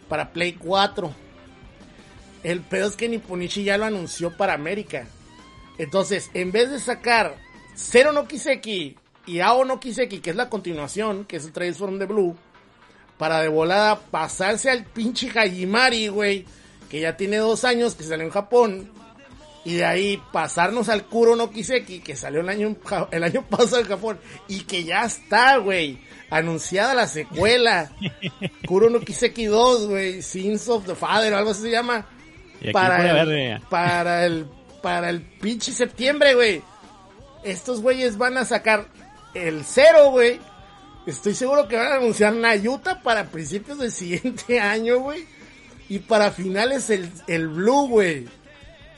[0.08, 1.14] Para Play 4.
[2.42, 5.06] El pedo es que Nipponichi ya lo anunció para América.
[5.76, 7.36] Entonces, en vez de sacar
[7.76, 8.96] Zero no Kiseki
[9.26, 12.34] y Ao no Kiseki, que es la continuación, que es el Trails from the Blue,
[13.18, 16.46] para de volada pasarse al pinche Hajimari, güey,
[16.88, 18.90] que ya tiene dos años, que salió en Japón,
[19.64, 22.76] y de ahí pasarnos al Kuro no Kiseki, que salió el año,
[23.10, 25.98] el año pasado en Japón, y que ya está, güey,
[26.30, 27.92] anunciada la secuela.
[28.66, 32.06] Kuro no Kiseki 2, güey, Sins of the Father, o algo así se llama.
[32.72, 34.46] Para el, para el,
[34.82, 36.62] para el pinche septiembre, güey.
[37.42, 38.88] Estos güeyes van a sacar
[39.34, 40.38] el cero, güey.
[41.06, 45.26] Estoy seguro que van a anunciar Nayuta para principios del siguiente año, güey.
[45.88, 48.28] Y para finales el, el Blue, güey.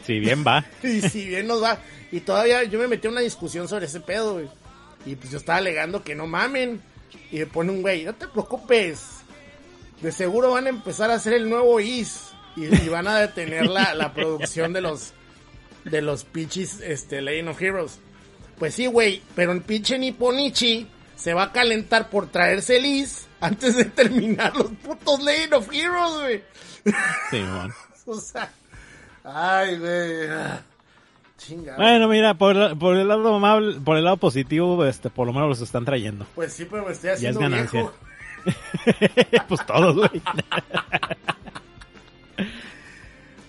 [0.07, 0.65] Si bien va.
[0.83, 1.79] Y si bien nos va.
[2.11, 4.49] Y todavía yo me metí en una discusión sobre ese pedo, güey.
[5.07, 6.81] Y pues yo estaba alegando que no mamen.
[7.31, 9.01] Y me pone un güey, no te preocupes.
[10.01, 12.33] De seguro van a empezar a hacer el nuevo Is.
[12.57, 15.15] Y, y van a detener la, la producción de los
[15.85, 17.99] de los pinches este, Legend of Heroes.
[18.59, 20.87] Pues sí, güey, pero el pinche Nipponichi
[21.17, 25.73] se va a calentar por traerse el Is antes de terminar los putos Legend of
[25.73, 26.45] Heroes, güey.
[27.31, 27.73] Sí, mon.
[28.05, 28.53] O sea,
[29.25, 30.27] ay, güey.
[30.31, 30.63] ah,
[31.39, 31.77] Chinga.
[31.77, 35.33] Bueno, mira, por, el- por el lado amable, por el lado positivo, este, por lo
[35.33, 36.25] menos los están trayendo.
[36.35, 37.81] Pues sí, pero me estoy Ya es haciendo ganancia.
[37.81, 37.95] viejo.
[39.49, 40.23] pues todos, güey.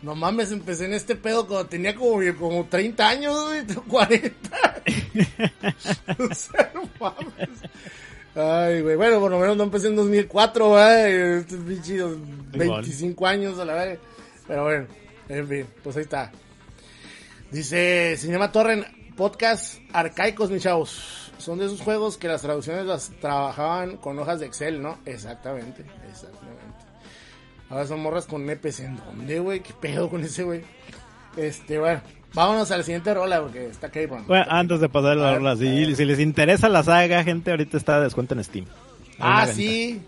[0.02, 4.82] No mames, empecé en este pedo cuando tenía como, como 30 años, güey, 40.
[6.30, 7.50] o sea, no mames.
[8.36, 11.14] Ay, güey, bueno, por lo menos no empecé en 2004, güey.
[11.40, 12.04] Estos pinches
[12.52, 14.00] 25 años a la vez.
[14.48, 14.88] Pero bueno,
[15.30, 16.32] en fin, pues ahí está.
[17.52, 21.32] Dice, llama Torren, podcast arcaicos, mis chavos.
[21.38, 24.98] Son de esos juegos que las traducciones las trabajaban con hojas de Excel, ¿no?
[25.06, 26.64] Exactamente, exactamente.
[27.70, 28.80] Ahora son morras con nepes.
[28.80, 29.60] ¿En dónde, güey?
[29.62, 30.62] ¿Qué pedo con ese, güey?
[31.36, 32.02] Este, bueno.
[32.34, 34.26] Vámonos a la siguiente rola porque está K-Ron.
[34.26, 37.78] Bueno, antes de pasar A la rola, si, si les interesa la saga, gente, ahorita
[37.78, 38.66] está de descuento en Steam.
[39.20, 40.02] Hay Ah, sí.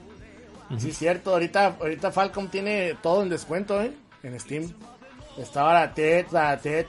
[0.80, 1.32] Sí, cierto.
[1.32, 3.92] Ahorita, ahorita Falcom tiene todo en descuento, ¿eh?
[4.24, 4.72] En Steam.
[5.38, 6.88] Está baratet, baratet.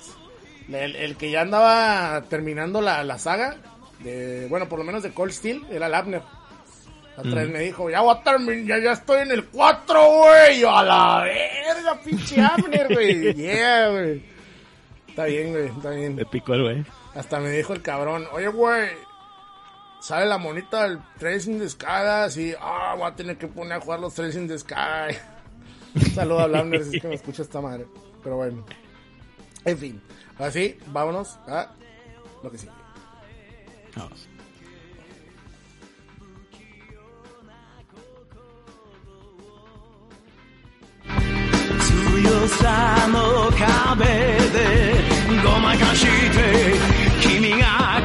[0.68, 3.56] El, el que ya andaba terminando la, la saga,
[4.00, 6.22] de, bueno, por lo menos de Cold Steel, era el Abner.
[7.16, 10.06] La otra vez me dijo, ya voy a terminar, ya, ya estoy en el 4,
[10.06, 10.60] güey.
[10.60, 13.32] Yo, a la verga, pinche Abner, güey.
[13.36, 14.22] Yeah, güey.
[15.08, 16.14] Está bien, güey, está bien.
[16.14, 16.84] Me picó el güey.
[17.14, 18.90] Hasta me dijo el cabrón, oye, güey,
[20.00, 23.78] sale la monita del Trails in the Sky, así, ah, voy a tener que poner
[23.78, 25.16] a jugar los Trails in the Sky.
[25.94, 27.86] Un saludo a Blanders, si es que me escucha esta madre.
[28.25, 28.65] Pero bueno.
[29.65, 30.01] En fin,
[30.37, 31.71] ahora sí, vámonos a
[32.43, 32.71] lo que sigue.
[33.95, 34.27] Vamos.
[42.21, 46.77] 強さの壁でごまかして
[47.21, 48.01] 君が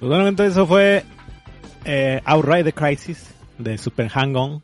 [0.00, 1.04] Pues bueno, entonces eso fue
[1.84, 4.62] eh, Outright the Crisis de Super Hang-On.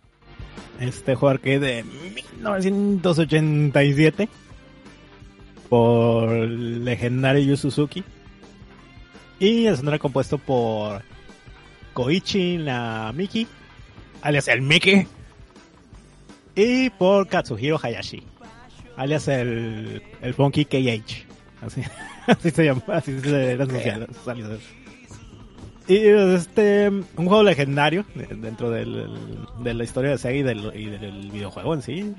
[0.80, 4.28] Este juego arcade de 1987
[5.68, 8.02] por el legendario Yu Suzuki.
[9.38, 11.02] Y el era compuesto por
[11.92, 13.46] Koichi Namiki,
[14.22, 15.06] alias el Miki,
[16.54, 18.22] y por Katsuhiro Hayashi,
[18.96, 21.26] alias el, el Funky KH.
[21.60, 21.82] Así,
[22.26, 23.76] así se llama, así se eran sus.
[25.88, 29.08] Y este, un juego legendario de- dentro del,
[29.60, 32.14] de la historia de Sega y del, y del videojuego en sí.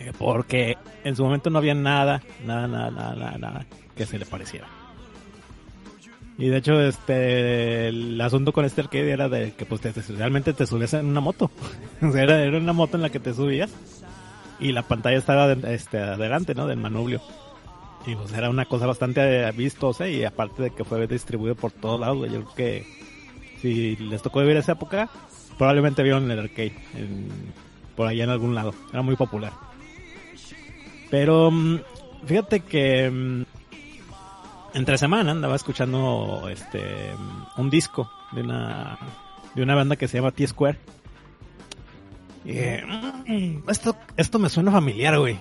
[0.00, 4.26] Eh, Porque en su momento no había nada, nada, nada, nada, nada, que se le
[4.26, 4.66] pareciera.
[6.38, 10.02] Y de hecho, este, el asunto con este arcade era de que pues te, te-
[10.14, 11.50] realmente te subías en una moto.
[12.02, 13.70] o sea, era, era una moto en la que te subías
[14.60, 16.66] y la pantalla estaba este, adelante, ¿no?
[16.66, 17.20] Del manubrio.
[18.06, 21.72] Y pues era una cosa bastante eh, vistosa y aparte de que fue distribuido por
[21.72, 22.86] todos lados, yo creo que
[23.60, 25.08] si les tocó vivir esa época,
[25.58, 27.28] probablemente vieron el arcade en-
[27.96, 28.74] por allá en algún lado.
[28.92, 29.52] Era muy popular.
[31.10, 31.78] Pero mm,
[32.26, 33.42] fíjate que mm,
[34.74, 38.98] entre semana andaba escuchando este mm, un disco de una
[39.54, 40.78] de una banda que se llama T Square.
[42.44, 45.38] "Mm, esto esto me suena familiar, güey.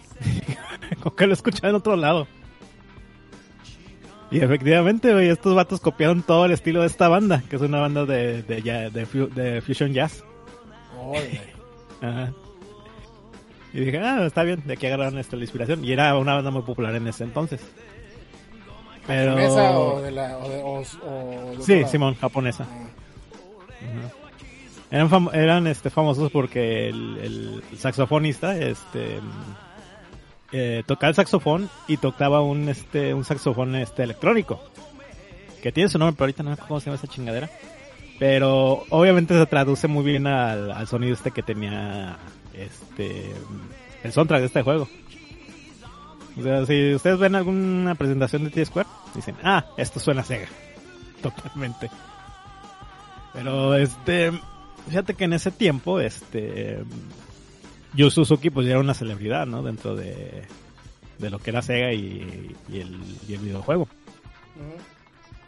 [1.04, 2.28] Como que lo he escuchado en otro lado.
[4.36, 7.80] Y efectivamente, güey, estos vatos copiaron todo el estilo de esta banda, que es una
[7.80, 10.24] banda de, de, de, fu- de fusion jazz.
[12.02, 12.34] Ajá.
[13.74, 15.84] Y dije, ah, está bien, de aquí agarraron esta la inspiración.
[15.84, 17.62] Y era una banda muy popular en ese entonces.
[19.08, 19.32] Pero...
[19.32, 20.38] ¿Japonesa o de la...
[20.38, 21.88] O de, o, o de otro Sí, lado?
[21.92, 22.66] Simón, japonesa.
[22.70, 24.10] Ah.
[24.92, 29.20] Eran, fam- eran este, famosos porque el, el saxofonista este,
[30.58, 34.62] eh, tocaba el saxofón y tocaba un, este, un saxofón este, electrónico.
[35.62, 37.50] Que tiene su nombre, pero ahorita no me acuerdo cómo se llama esa chingadera.
[38.20, 42.18] Pero obviamente se traduce muy bien al, al sonido este que tenía
[42.54, 43.34] este
[44.04, 44.88] el soundtrack de este juego.
[46.40, 50.48] O sea, si ustedes ven alguna presentación de T-Square, dicen, ah, esto suena a Sega.
[51.22, 51.90] Totalmente.
[53.34, 54.32] Pero este,
[54.88, 56.84] fíjate que en ese tiempo, este,
[57.96, 59.64] Yu Suzuki pues ya era una celebridad, ¿no?
[59.64, 60.44] Dentro de,
[61.18, 63.88] de lo que era Sega y, y el, y el videojuego.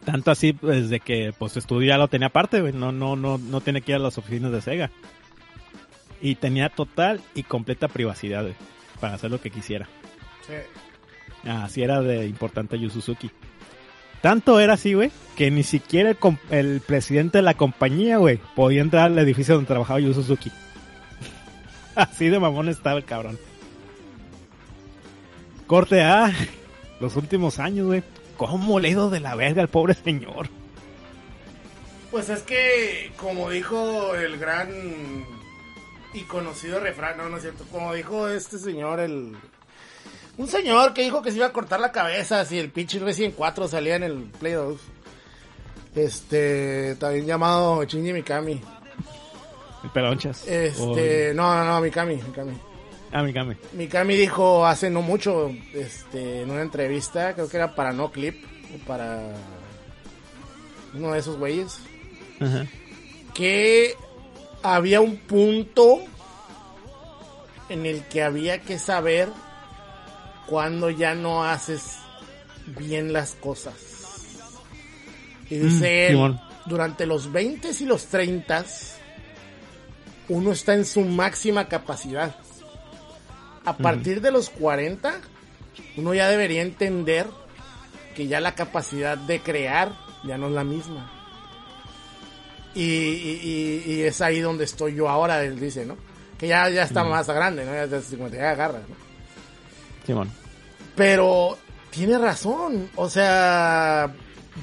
[0.04, 2.72] Tanto así, pues, de que, pues, lo tenía aparte, güey.
[2.72, 4.90] No, no, no, no tenía que ir a las oficinas de Sega.
[6.22, 8.54] Y tenía total y completa privacidad, güey,
[9.00, 9.88] para hacer lo que quisiera.
[10.46, 11.48] Sí.
[11.48, 13.30] Así era de importante Yu Suzuki.
[14.22, 16.18] Tanto era así, güey, que ni siquiera el,
[16.50, 20.50] el presidente de la compañía, güey, podía entrar al edificio donde trabajaba Yu Suzuki.
[21.98, 23.38] Así de mamón estaba el cabrón.
[25.66, 26.32] Corte A,
[27.00, 28.02] los últimos años, güey.
[28.36, 30.48] ¿Cómo le ha ido de la verga al pobre señor?
[32.10, 34.70] Pues es que, como dijo el gran
[36.14, 39.36] y conocido refrán, no, no es cierto, como dijo este señor, el...
[40.38, 43.34] Un señor que dijo que se iba a cortar la cabeza si el pinche Resident
[43.34, 44.80] 4 salía en el Play 2.
[45.96, 48.60] Este, también llamado Shinji Mikami.
[49.84, 50.46] El pelonchas.
[50.46, 52.52] Este, no, no, no, Mikami, Mikami.
[52.52, 52.68] O-
[53.10, 53.56] Ah, mi came.
[53.72, 58.44] Mikami dijo hace no mucho, este, en una entrevista, creo que era para No Clip,
[58.74, 59.32] o para
[60.92, 61.78] uno de esos güeyes,
[62.38, 62.66] Ajá.
[63.32, 63.94] que
[64.62, 66.00] había un punto
[67.70, 69.28] en el que había que saber
[70.46, 71.96] cuando ya no haces
[72.66, 73.74] bien las cosas.
[75.48, 76.40] Y dice Mm, él, Simón.
[76.66, 78.66] durante los 20 y los 30
[80.28, 82.34] uno está en su máxima capacidad.
[83.64, 85.20] A partir de los 40,
[85.96, 87.26] uno ya debería entender
[88.16, 89.92] que ya la capacidad de crear
[90.24, 91.12] ya no es la misma.
[92.74, 93.40] Y, y-
[93.86, 95.96] y- y es ahí donde estoy yo ahora, él dice, ¿no?
[96.38, 97.72] Que ya, ya está más grande, ¿no?
[97.72, 98.94] Ya de 50 ya agarra, ¿no?
[100.06, 100.30] Simón.
[100.94, 101.58] Pero
[101.90, 104.12] tiene razón, o sea,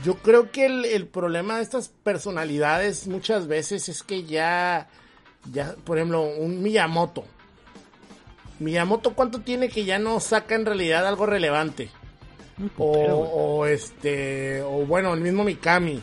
[0.03, 4.87] yo creo que el, el problema de estas personalidades muchas veces es que ya,
[5.51, 7.25] ya, por ejemplo, un Miyamoto.
[8.59, 11.89] Miyamoto, ¿cuánto tiene que ya no saca en realidad algo relevante?
[12.77, 16.01] O, o este, o bueno, el mismo Mikami.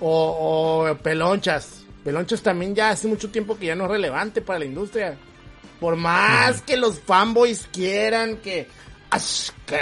[0.00, 1.84] O, o Pelonchas.
[2.04, 5.16] Pelonchas también ya hace mucho tiempo que ya no es relevante para la industria.
[5.78, 8.66] Por más que los fanboys quieran que...
[9.10, 9.80] "Ash, que,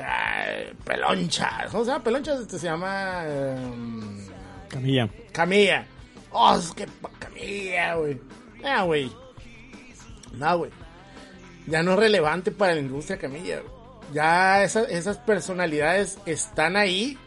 [0.00, 1.70] ay, pelonchas.
[1.70, 2.04] ¿Cómo se llama?
[2.04, 3.24] Pelonchas este se llama...
[3.26, 4.26] em,
[4.68, 5.08] Camilla.
[5.32, 5.86] Camilla.
[6.30, 8.20] Oh, es que pa- Camilla, güey.
[8.64, 9.10] Ah, güey.
[10.32, 10.70] No, güey.
[11.66, 13.60] Ya no es relevante para la industria Camilla.
[14.12, 17.18] Ya esa- esas personalidades están ahí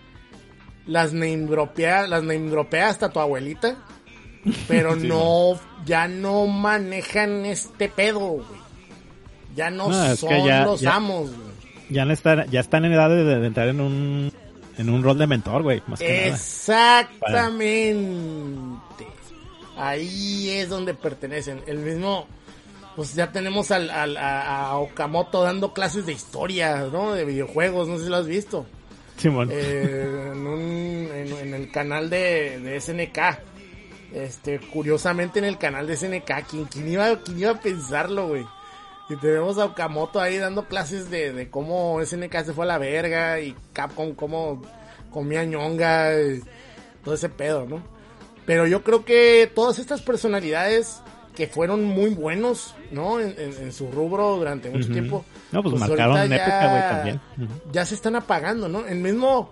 [0.87, 2.23] las name dropea, las
[2.89, 3.75] hasta tu abuelita,
[4.67, 8.45] pero Sí, no, ya no manejan este pedo, güey.
[9.55, 11.51] Ya no, No, es son que ya- los ya- amos, güey.
[11.89, 14.31] Ya, no están, ya están en edad de, de entrar en un,
[14.77, 16.37] en un rol de mentor, güey, más que nada.
[19.81, 21.61] Ahí es donde pertenecen.
[21.67, 22.27] El mismo,
[22.95, 27.13] pues ya tenemos al, al- a, a Okamoto dando clases de historia, ¿no?
[27.13, 28.65] De videojuegos, no sé si lo has visto.
[29.17, 29.49] Simón.
[29.51, 33.19] Eh, en, un- en- en el canal de, de SNK.
[34.13, 38.45] Este, curiosamente en el canal de SNK, ¿quién, quién iba, quién iba a pensarlo, güey?
[39.09, 42.77] Y tenemos a Okamoto ahí dando clases de, de cómo SNK se fue a la
[42.77, 44.61] verga y Capcom cómo
[45.11, 46.41] comía ñonga y
[47.03, 47.81] todo ese pedo, ¿no?
[48.51, 51.01] Pero yo creo que todas estas personalidades
[51.37, 53.17] que fueron muy buenos, ¿no?
[53.21, 55.23] En, en- en su rubro durante mucho tiempo.
[55.53, 57.21] No, pues marcaron ahorita época, güey, también.
[57.71, 58.85] Ya se están apagando, ¿no?
[58.85, 59.51] El mismo,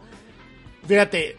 [0.85, 1.37] fíjate,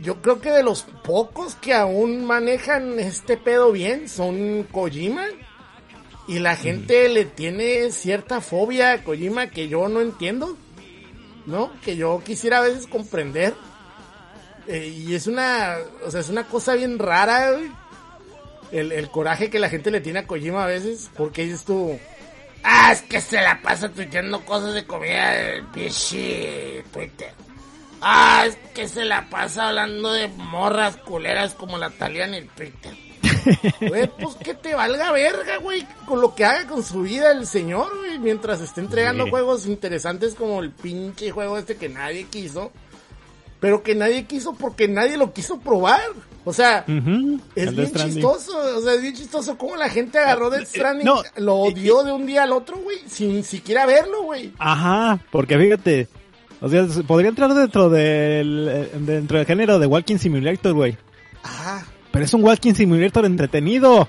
[0.00, 5.24] yo creo que de los pocos que aún manejan este pedo bien son Kojima.
[6.28, 10.56] Y la gente le tiene cierta fobia a Kojima que yo no entiendo,
[11.46, 11.72] ¿no?
[11.84, 13.54] Que yo quisiera a veces comprender.
[14.68, 17.70] Eh, y es una, o sea, es una cosa bien rara, güey.
[18.70, 21.98] El, el coraje que la gente le tiene a Kojima a veces, porque dices tú,
[22.62, 27.32] ah, es que se la pasa tuiteando cosas de comida del pinche Twitter.
[28.02, 32.48] Ah, es que se la pasa hablando de morras culeras como la Talia en el
[32.48, 32.94] Twitter.
[33.80, 37.46] Güey, pues que te valga verga, güey, con lo que haga con su vida el
[37.46, 39.30] señor, güey, mientras esté entregando Sí.
[39.30, 42.70] juegos interesantes como el pinche juego este que nadie quiso,
[43.60, 46.00] pero que nadie quiso porque nadie lo quiso probar.
[46.44, 46.84] O sea,
[47.54, 51.22] es bien chistoso, o sea, es bien chistoso cómo la gente agarró Death Stranding, no,
[51.36, 54.52] lo odió de un día al otro, güey, sin siquiera verlo, güey.
[54.58, 56.08] Ajá, porque fíjate,
[56.62, 60.96] o sea, podría entrar dentro del, eh, dentro del género de Walking Simulator, güey.
[61.42, 61.86] Ajá.
[62.10, 64.08] Pero es un Walking Simulator entretenido.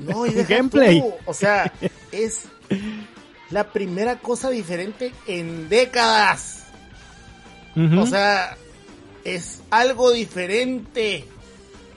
[0.00, 1.00] No, y Gameplay.
[1.00, 1.72] tú, o sea,
[2.10, 2.46] es
[3.50, 6.64] la primera cosa diferente en décadas.
[7.76, 8.56] O sea,
[9.34, 11.24] es algo diferente.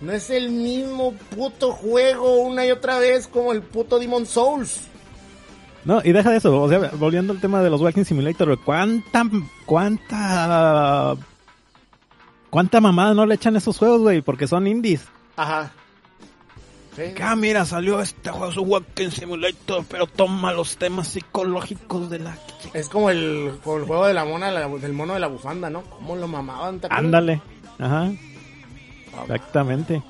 [0.02, 4.82] No es el mismo puto juego una y otra vez como el puto Demon Souls.
[5.86, 9.24] No, y deja de eso, o sea, volviendo al tema de los Walking Simulator, ¿cuánta,
[9.66, 11.16] cuánta,
[12.50, 14.22] cuánta mamada no le echan a esos juegos, güey?
[14.22, 15.06] Porque son indies.
[15.36, 15.74] Ajá.
[16.96, 17.02] Sí.
[17.22, 22.20] Ah, mira, salió este juego, es un Walking Simulator, pero toma los temas psicológicos de
[22.20, 22.38] la...
[22.74, 25.70] Es como el, como el juego de la mona, la- del mono de la bufanda,
[25.72, 25.82] ¿no?
[25.84, 26.80] ¿Cómo lo mamaban?
[26.90, 27.42] Ándale,
[27.80, 28.12] ajá,
[29.24, 30.02] exactamente.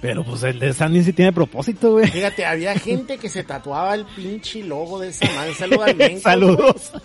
[0.00, 2.06] Pero pues el de Sandy sí tiene propósito, güey.
[2.10, 5.50] Fíjate, había gente que se tatuaba el pinche logo de esa madre.
[5.50, 6.22] Un saludo al Mencos.
[6.22, 6.90] Saludos.
[6.92, 7.02] güey.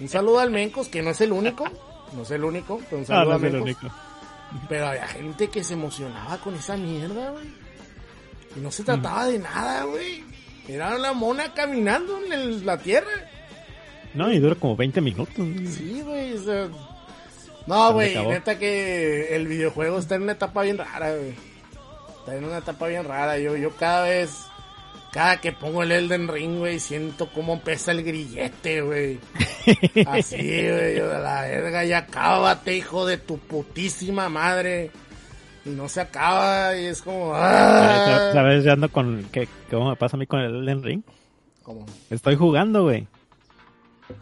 [0.00, 1.64] Un saludo al Mencos, que no es el único.
[2.16, 3.82] No es el único, pero un Ah, saludo no a es el Mencos.
[3.82, 3.94] único.
[4.68, 7.59] Pero había gente que se emocionaba con esa mierda, güey.
[8.56, 10.22] Y no se trataba de nada, güey.
[10.68, 13.10] Era la mona caminando en el- la tierra.
[14.14, 15.34] No, y dura como 20 minutos.
[15.36, 16.34] Sí, güey.
[16.34, 16.68] o sea,
[17.66, 21.34] No, güey, neta que el videojuego está en una etapa bien rara, güey.
[22.18, 23.38] Está en una etapa bien rara.
[23.38, 24.30] Yo, yo cada vez,
[25.12, 29.20] cada que pongo el Elden Ring, güey, siento cómo pesa el grillete, güey.
[30.06, 34.90] Así, güey, yo de la verga, ya cábate, hijo de tu putísima madre.
[35.64, 38.30] Y no se acaba, y es como, ah.
[38.32, 38.64] ¿Sabes?
[38.64, 39.26] Ya ando con...
[39.30, 41.02] ¿qué, ¿Cómo me pasa a mí con el Elden Ring?
[41.62, 43.06] Como, Estoy jugando, güey.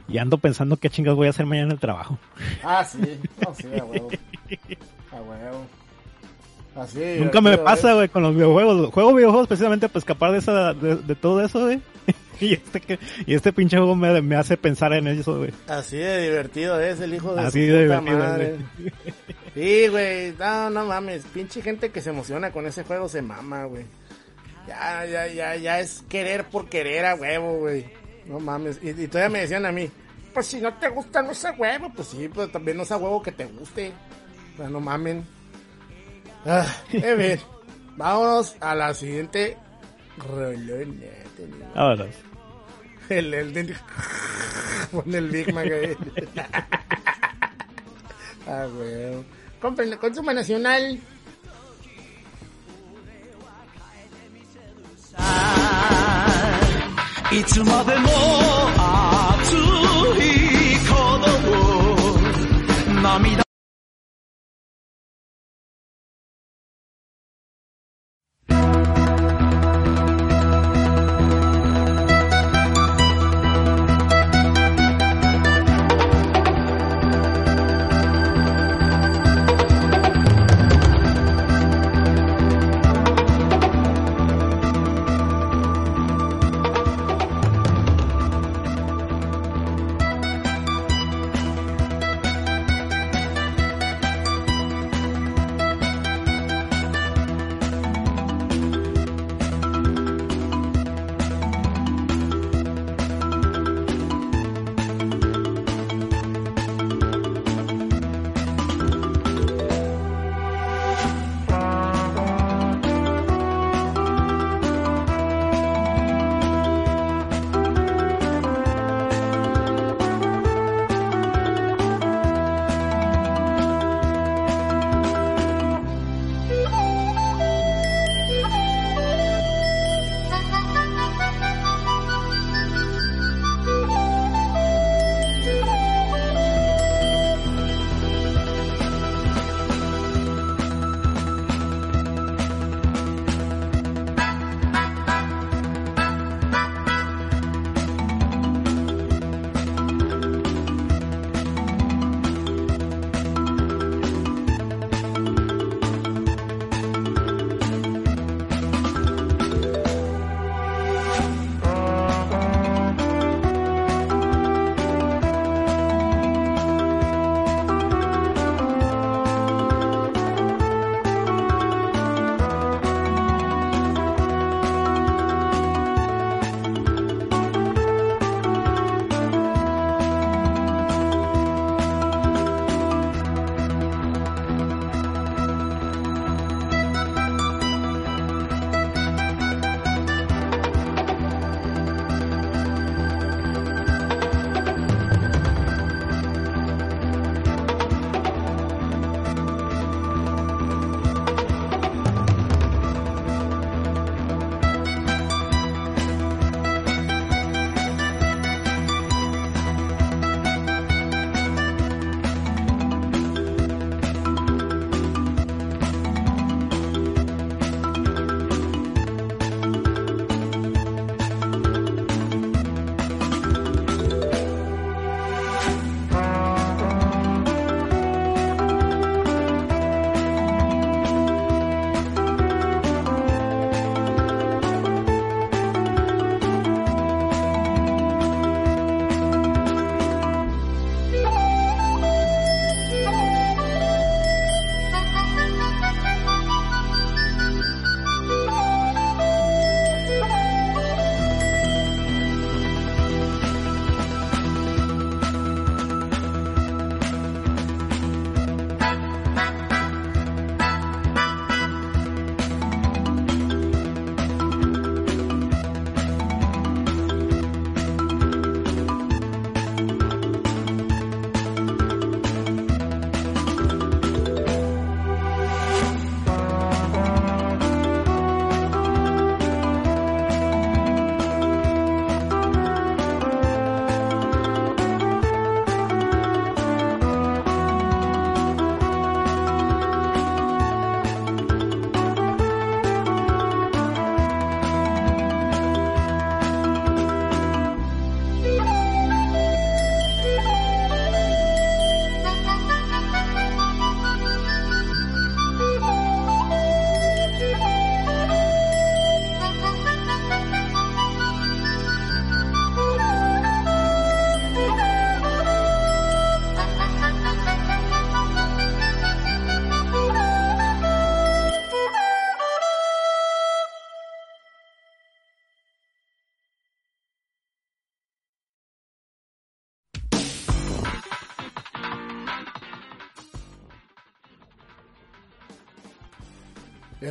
[0.09, 2.19] Y ando pensando qué chingas voy a hacer mañana en el trabajo.
[2.63, 2.99] Ah, sí,
[3.45, 4.09] no, sí, a huevo.
[5.11, 5.65] A huevo.
[6.77, 7.01] Así.
[7.19, 7.95] Nunca me divertido, pasa, ¿eh?
[7.95, 8.93] güey, con los videojuegos.
[8.93, 11.81] Juego videojuegos precisamente para escapar de, esa, de, de todo eso, güey.
[12.41, 15.51] Y este, que, y este pinche juego me, me hace pensar en eso, güey.
[15.67, 18.57] Así de divertido es el hijo de Así su de puta divertido, madre.
[19.55, 23.65] Sí, güey, no, no mames, pinche gente que se emociona con ese juego se mama,
[23.65, 23.85] güey.
[24.67, 27.87] Ya, ya, ya, ya es querer por querer a huevo, güey.
[28.27, 28.79] No mames.
[28.83, 29.91] Y, y todavía me decían a mí,
[30.35, 31.91] pues si no te gusta, no es a huevo.
[31.97, 33.93] Pues sí, pero también no es a huevo que te guste.
[34.55, 35.25] O sea, no mamen.
[36.45, 37.47] Ah, en fin,
[37.97, 39.57] vámonos a la siguiente
[40.19, 41.07] rolona.
[41.75, 42.07] Ahora.
[43.09, 43.75] El, el, de-
[44.93, 45.97] Pon el Big Mac ahí.
[48.47, 49.38] ah, weón.
[49.61, 51.01] Cómprenlo, consuma nacional.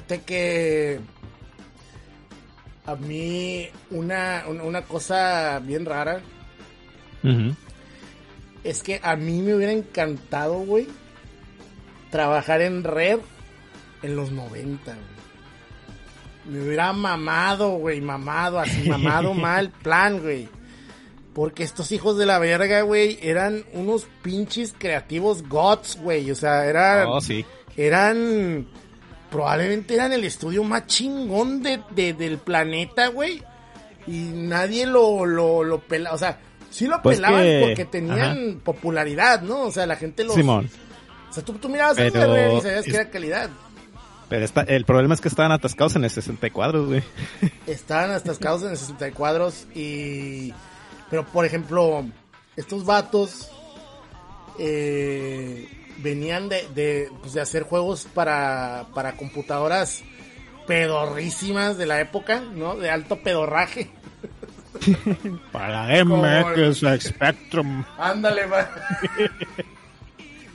[0.08, 1.00] Fíjate que
[2.86, 6.22] a mí una, una- cosa bien rara
[8.64, 10.88] es que a mí me hubiera encantado, güey,
[12.10, 13.20] trabajar en Red
[14.02, 15.06] en los 90, güey.
[16.58, 20.48] Me hubiera mamado, güey, mamado, así mamado mal plan, güey.
[21.34, 26.32] Porque estos hijos de la verga, güey, eran unos pinches creativos gods, güey.
[26.32, 27.46] O sea, eran Oh, sí.
[27.76, 28.68] eran
[29.30, 33.44] probablemente eran el estudio más chingón de, de- del planeta, güey.
[34.08, 38.62] Y nadie lo, lo, lo pela, o sea, sí lo Pues pelaban que- porque tenían
[38.64, 39.64] popularidad, ¿no?
[39.64, 40.36] O sea, la gente los...
[40.36, 40.70] Simón.
[41.30, 43.50] O sea, tú, tú mirabas Pero Red y sabías que era calidad.
[44.30, 47.04] Pero está, el problema es que estaban atascados en el 60 cuadros, güey.
[47.68, 50.54] Estaban atascados en el 60 cuadros y...
[51.10, 52.06] Pero, por ejemplo,
[52.58, 53.50] estos vatos
[54.60, 55.68] eh,
[55.98, 60.04] venían de, de, pues, de hacer juegos para, para computadoras
[60.68, 62.76] pedorrísimas de la época, ¿no?
[62.76, 63.90] De alto pedorraje.
[65.52, 67.84] Para MX Spectrum.
[67.98, 68.70] Ándale, va.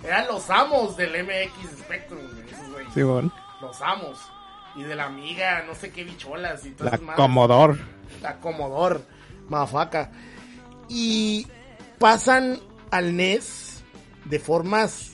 [0.04, 2.94] Eran los amos del MX Spectrum, güey, güeyes.
[2.94, 3.32] Simón.
[3.60, 4.18] Los amos.
[4.76, 7.14] Y de la amiga, no sé qué bicholas y todas La.
[7.14, 7.78] Commodore.
[8.20, 9.00] la Commodore,
[9.48, 10.10] mafaca.
[10.88, 11.46] Y
[11.98, 13.82] pasan al NES
[14.24, 15.11] de formas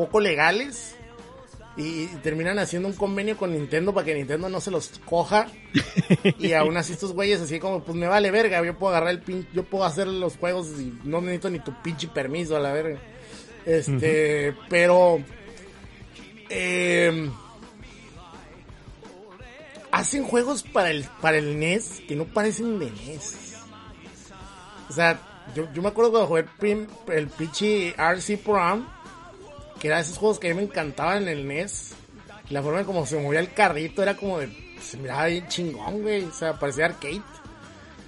[0.00, 0.96] poco legales
[1.76, 5.46] y terminan haciendo un convenio con Nintendo para que Nintendo no se los coja.
[6.38, 9.20] y aún así estos güeyes así como, pues me vale verga, yo puedo agarrar el
[9.20, 12.72] pin, yo puedo hacer los juegos y no necesito ni tu pinche permiso a la
[12.72, 12.98] verga.
[13.66, 15.22] Este, pero
[16.48, 17.30] eh,
[19.90, 23.36] hacen juegos para el, para el NES que no parecen de NES.
[24.88, 28.58] O sea, yo, yo me acuerdo cuando jugué el, el pinche RC Pro
[29.80, 31.94] que eran esos juegos que a mí me encantaban en el NES.
[32.50, 36.02] La forma en como se movía el carrito era como de, se miraba bien chingón,
[36.02, 36.24] güey.
[36.24, 37.22] O sea, parecía arcade.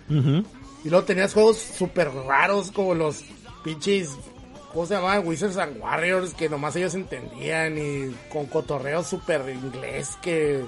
[0.08, 3.24] Y luego tenías juegos súper raros como los
[3.64, 4.10] pinches,
[4.72, 5.26] ¿cómo se llamaban?
[5.26, 10.64] Wizards and Warriors, que nomás ellos entendían y con cotorreo súper inglés que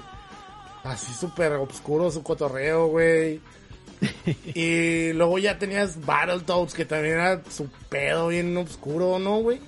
[0.83, 3.41] así súper oscuro su cotorreo, güey.
[4.55, 9.59] y luego ya tenías Battletoads, que también era su pedo bien oscuro, ¿no, güey?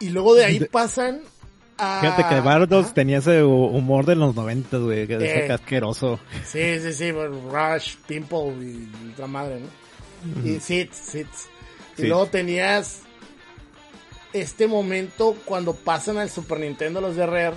[0.00, 1.20] Y luego de ahí pasan
[1.78, 2.00] a...
[2.00, 2.94] Fíjate que Bardos Ajá.
[2.94, 5.06] tenía ese hu- humor de los 90, güey.
[5.06, 5.46] Que Eh.
[5.46, 6.18] que asqueroso.
[6.44, 10.46] Sí, sí, sí, Rush, Pimple y otra madre, ¿no?
[10.48, 11.48] Y Sits, Sits.
[11.98, 12.06] Y Sí.
[12.08, 13.02] luego tenías
[14.32, 17.56] este momento cuando pasan al Super Nintendo los de Rare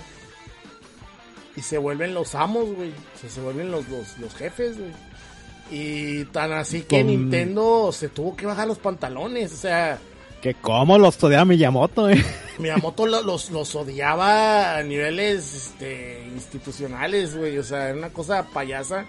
[1.56, 2.92] y se vuelven los amos, güey.
[2.92, 4.92] O sea, se vuelven los, los, los jefes, güey.
[5.72, 10.00] Y tan así que Con- Nintendo se tuvo que bajar los pantalones, o sea...
[10.42, 12.24] Que cómo los odiaba Miyamoto, eh.
[12.60, 17.58] Miyamoto lo- los, los odiaba a niveles este, institucionales, güey.
[17.58, 19.06] O sea, era una cosa payasa.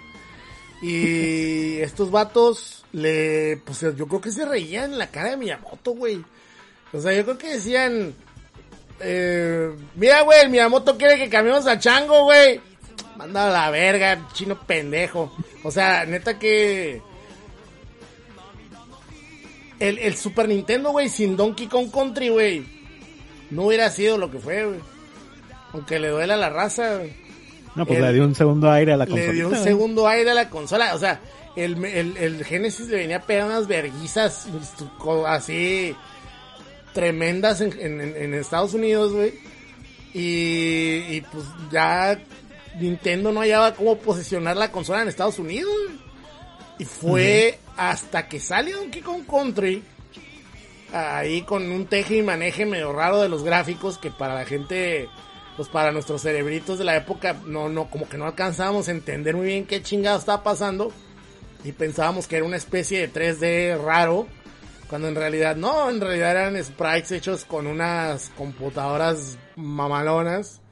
[0.83, 5.93] Y estos vatos le, pues yo creo que se reían en la cara de Miyamoto,
[5.93, 6.25] güey.
[6.93, 8.13] O sea, yo creo que decían,
[8.99, 12.61] eh, mira, güey, el Miyamoto quiere que cambiemos a Chango, güey.
[13.17, 15.33] Manda a la verga, chino pendejo.
[15.63, 17.03] O sea, neta que...
[19.81, 22.65] El, el Super Nintendo, güey, sin Donkey Kong Country, güey,
[23.51, 24.79] no hubiera sido lo que fue, güey.
[25.73, 27.13] Aunque le duela a la raza, güey.
[27.75, 29.27] No, pues El- le dio un segundo aire a la consola.
[29.29, 30.95] Le dio un segundo aire a la consola.
[30.95, 31.21] O sea,
[31.57, 34.47] el, el, el Genesis le venía a pegar unas verguizas
[35.27, 35.95] así
[36.93, 39.33] tremendas en, en, en Estados Unidos, güey.
[40.13, 42.21] Y, y pues ya
[42.81, 45.71] Nintendo no hallaba cómo posicionar la consola en Estados Unidos.
[45.87, 46.10] güey.
[46.81, 49.83] Y fue hasta que salió Donkey Kong Country.
[50.95, 55.07] Ahí con un teje y maneje medio raro de los gráficos que para la gente,
[55.59, 59.37] pues para nuestros cerebritos de la época, no, no, como que no alcanzábamos a entender
[59.37, 60.91] muy bien qué chingado estaba pasando.
[61.65, 64.27] Y pensábamos que era una especie de 3D raro.
[64.89, 70.63] Cuando en realidad no, en realidad eran sprites hechos con unas computadoras mamalonas.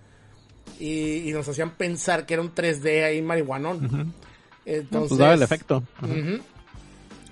[0.81, 4.15] Y, y nos hacían pensar que era un 3D ahí marihuanón.
[4.65, 5.83] Entonces, pues daba el efecto.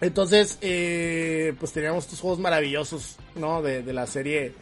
[0.00, 3.62] Entonces, eh, pues teníamos estos juegos maravillosos, ¿no?
[3.62, 4.54] De, de la serie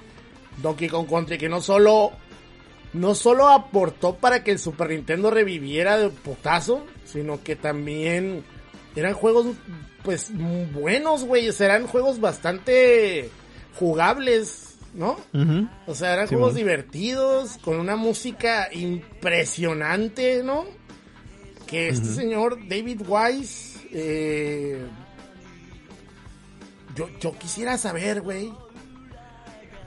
[0.63, 2.13] Donkey Kong Country, que no solo,
[2.93, 8.45] no solo aportó para que el Super Nintendo reviviera de putazo, sino que también
[8.95, 9.47] eran juegos,
[10.05, 10.31] pues,
[10.73, 11.49] buenos, güey.
[11.59, 13.29] Eran juegos bastante
[13.79, 15.17] jugables, ¿no?
[15.89, 20.65] O sea, eran Sí, juegos divertidos, con una música impresionante, ¿no?
[21.67, 24.87] Que este señor David Wise, eh,
[26.95, 28.53] yo, yo quisiera saber, güey,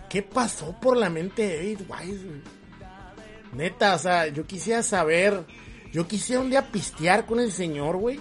[0.10, 2.26] ¿qué pasó por la mente de David Wise?
[2.26, 2.58] güey?
[3.54, 5.46] Neta, o sea, yo quisiera saber,
[5.92, 8.20] yo quisiera un día pistear con el señor, güey.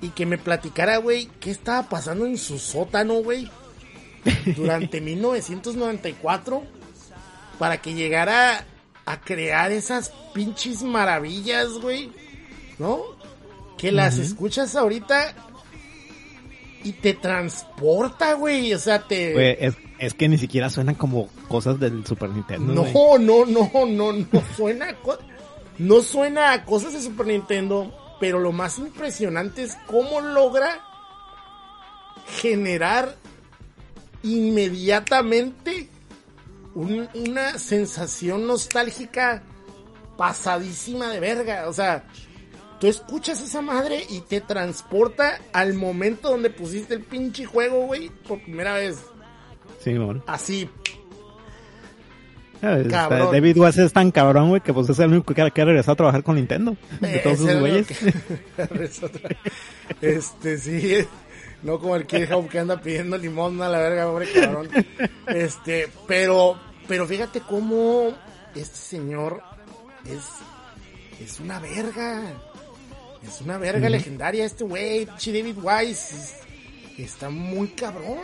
[0.00, 3.50] Y que me platicara, güey, qué estaba pasando en su sótano, güey.
[4.56, 6.62] Durante 1994.
[7.58, 8.66] Para que llegara
[9.06, 12.10] a crear esas pinches maravillas, güey.
[12.84, 13.00] ¿No?
[13.78, 15.34] Que las escuchas ahorita
[16.84, 18.72] y te transporta, güey.
[18.74, 19.66] O sea, te...
[19.66, 22.72] Es, es que ni siquiera suenan como cosas del Super Nintendo.
[22.74, 25.18] No, no, no, no, no suena a co-
[25.78, 30.80] no suena a cosas de Super Nintendo, pero lo más impresionante es cómo logra
[32.40, 33.16] generar
[34.22, 35.88] inmediatamente
[36.74, 39.42] un- una sensación nostálgica
[40.16, 42.04] pasadísima de verga, o sea,
[42.84, 48.10] tú escuchas esa madre y te transporta al momento donde pusiste el pinche juego, güey,
[48.28, 48.98] por primera vez,
[49.82, 50.22] Sí, bueno.
[50.26, 50.68] así,
[52.60, 53.32] Cabrón.
[53.32, 55.96] David West es tan cabrón, güey, que pues es el único que, ha regresado a
[55.96, 56.76] trabajar con Nintendo.
[57.00, 57.86] De Eh, todos esos güeyes.
[60.02, 61.06] Este, sí,
[61.62, 64.68] no como el Kid Hope que anda pidiendo limón a la verga, pobre cabrón.
[65.26, 68.12] Este, pero, pero fíjate cómo
[68.54, 69.42] este señor
[70.04, 70.22] es,
[71.26, 72.22] es una verga.
[73.26, 76.14] Es una verga legendaria este güey, Chi David Wise.
[76.16, 76.34] es-
[76.98, 78.18] está muy cabrón.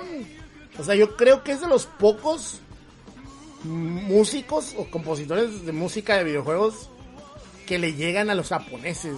[0.78, 2.61] O sea, yo creo que es de los pocos
[3.64, 6.88] músicos o compositores de música de videojuegos
[7.66, 9.14] que le llegan a los japoneses.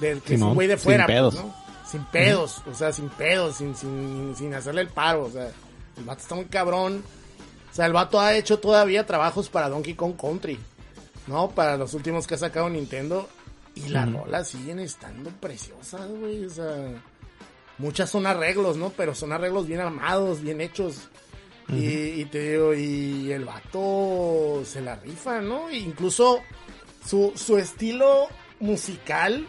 [0.00, 1.06] Del que es un güey de sin fuera.
[1.06, 1.34] pues, pedos.
[1.34, 1.54] ¿no?
[1.90, 5.24] Sin pedos, o sea, sin pedos, sin, sin, sin hacerle el paro.
[5.24, 5.50] O sea,
[5.96, 7.02] el vato está muy cabrón.
[7.70, 10.58] O sea, el vato ha hecho todavía trabajos para Donkey Kong Country.
[11.26, 11.50] ¿No?
[11.50, 13.28] Para los últimos que ha sacado Nintendo.
[13.74, 16.44] Y las rolas siguen estando preciosas, güey.
[16.44, 17.02] O sea,
[17.78, 18.90] muchas son arreglos, ¿no?
[18.90, 21.08] Pero son arreglos bien armados, bien hechos.
[21.68, 25.68] y, y te digo, y el vato se la rifa, ¿no?
[25.70, 26.40] E incluso
[27.06, 28.26] su, su estilo
[28.58, 29.46] musical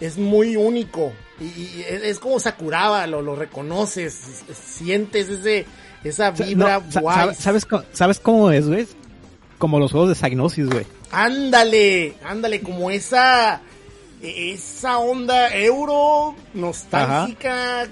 [0.00, 1.12] es muy único.
[1.40, 4.20] Y, y es, es como Sakuraba, lo, lo reconoces,
[4.52, 5.64] sientes ese,
[6.02, 7.16] esa vibra no, guay.
[7.16, 8.86] sabe- ¿sabes, ¿Sabes cómo es, güey?
[9.58, 10.86] Como los juegos de Psygnosis, güey.
[11.10, 13.60] Ándale, ándale, como esa,
[14.22, 17.88] esa onda euro nostálgica,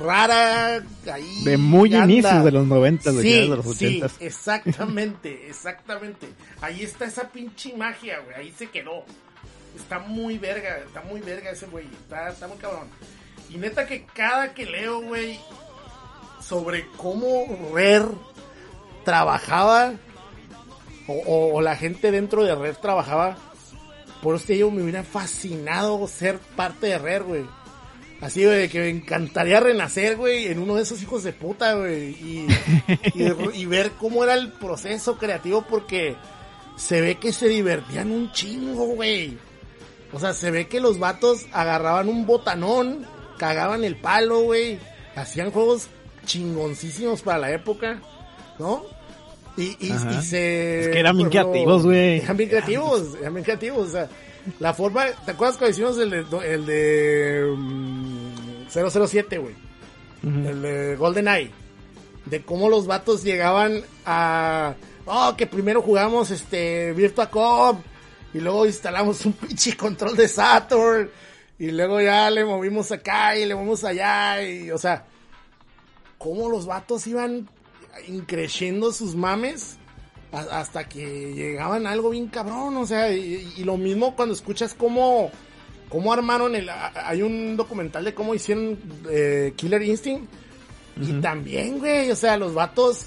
[0.00, 0.82] rara,
[1.12, 1.44] ahí.
[1.44, 2.12] De muy anda.
[2.12, 4.10] inicios de los 90, güey, Sí, de los sí, 80.
[4.24, 6.28] exactamente, exactamente.
[6.60, 9.04] Ahí está esa pinche magia, güey, ahí se quedó.
[9.76, 12.88] Está muy verga, está muy verga ese güey, está, está muy cabrón.
[13.50, 15.38] Y neta que cada que leo, güey,
[16.40, 18.08] sobre cómo Rare
[19.04, 19.94] trabajaba,
[21.06, 23.36] o, o- o la gente dentro de Rare trabajaba,
[24.22, 27.44] por eso yo me hubiera fascinado ser parte de Rare, güey.
[28.20, 32.10] Así, güey, que me encantaría renacer, güey, en uno de esos hijos de puta, güey.
[32.12, 32.46] Y,
[33.14, 36.16] y, y ver cómo era el proceso creativo, porque
[36.76, 39.36] se ve que se divertían un chingo, güey.
[40.12, 43.04] O sea, se ve que los vatos agarraban un botanón,
[43.36, 44.78] cagaban el palo, güey.
[45.16, 45.88] Hacían juegos
[46.24, 48.00] chingoncísimos para la época,
[48.58, 48.84] ¿no?
[49.56, 50.12] Y, y, Ajá.
[50.12, 50.80] y se...
[50.80, 52.20] Es que eran bien creativos, güey.
[52.20, 53.88] Eran bien creativos, eran bien creativos.
[53.88, 54.08] O sea,
[54.58, 55.06] la forma...
[55.24, 59.54] ¿Te acuerdas cuando hicimos el de, el de mm, 007, güey?
[60.24, 61.50] El de GoldenEye,
[62.24, 64.74] de cómo los vatos llegaban a,
[65.04, 67.78] oh, que primero jugamos este Virtua Cop
[68.32, 71.10] y luego instalamos un pinche control de Saturn
[71.58, 75.04] y luego ya le movimos acá y le movimos allá y, o sea,
[76.16, 77.48] cómo los vatos iban
[78.08, 79.78] increciendo sus mames
[80.32, 84.74] hasta que llegaban a algo bien cabrón, o sea, y, y lo mismo cuando escuchas
[84.74, 85.30] cómo,
[85.88, 88.78] cómo armaron el, hay un documental de cómo hicieron
[89.08, 90.28] eh, Killer Instinct
[91.00, 93.06] y también, güey, o sea, los vatos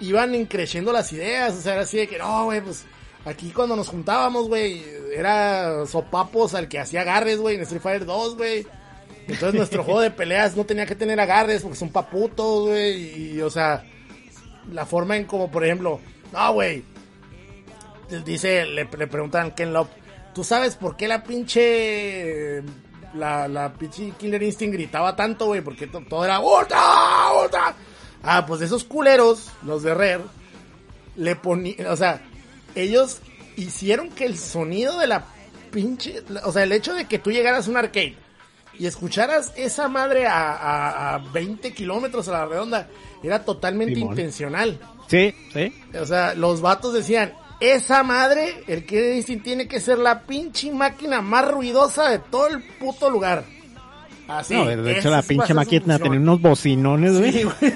[0.00, 2.84] iban increciendo las ideas, o sea, era así de que, no, güey, pues
[3.24, 4.82] aquí cuando nos juntábamos, güey,
[5.14, 8.66] era sopapos al que hacía agarres, güey, en Street Fighter 2, güey.
[9.26, 13.40] Entonces nuestro juego de peleas no tenía que tener agarres porque son paputos, güey, y,
[13.40, 13.84] o sea,
[14.70, 16.00] la forma en como, por ejemplo,
[16.32, 16.84] no, güey,
[18.24, 19.88] dice, le, preguntan Ken Love,
[20.34, 22.62] ¿tú sabes por qué la pinche,
[23.14, 25.62] la, pinche Killer Instinct gritaba tanto, güey?
[25.62, 26.78] Porque to- todo era, ¡Ultra!
[27.42, 27.74] ¡Ultra!
[28.22, 30.24] Ah, pues esos culeros, los de Rare,
[31.16, 32.20] le ponían, o sea,
[32.74, 33.20] ellos
[33.56, 35.24] hicieron que el sonido de la
[35.70, 38.16] pinche, o sea, el hecho de que tú llegaras a un arcade
[38.78, 42.88] y escucharas esa madre a, a, a 20 kilómetros a la redonda,
[43.22, 44.10] era totalmente Simón.
[44.12, 44.80] intencional.
[45.06, 45.72] Sí, sí.
[45.98, 50.72] O sea, los vatos decían, esa madre, el que Instinct tiene que ser la pinche
[50.72, 53.44] máquina más ruidosa de todo el puto lugar.
[54.26, 54.54] Así.
[54.54, 55.98] No, de hecho la pinche función.
[56.00, 57.32] tenía unos bocinones, güey.
[57.32, 57.72] Sí, güey.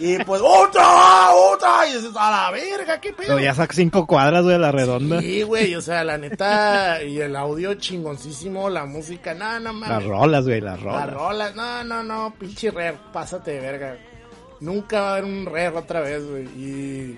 [0.00, 1.30] y pues, ¡otra!
[1.32, 1.88] ¡otra!
[1.88, 3.28] Y dices, a la verga, qué pedo.
[3.28, 5.20] Pero ya saca cinco cuadras, güey, a la redonda.
[5.20, 9.88] Sí, güey, o sea, la neta, y el audio chingoncísimo, la música, no, no mames.
[9.88, 11.12] Las rolas, güey, las Las rolas.
[11.14, 13.96] rolas, no, no, no, pinche rare, pásate de verga.
[14.60, 16.44] Nunca va a haber un rare otra vez, güey.
[16.56, 17.16] Y,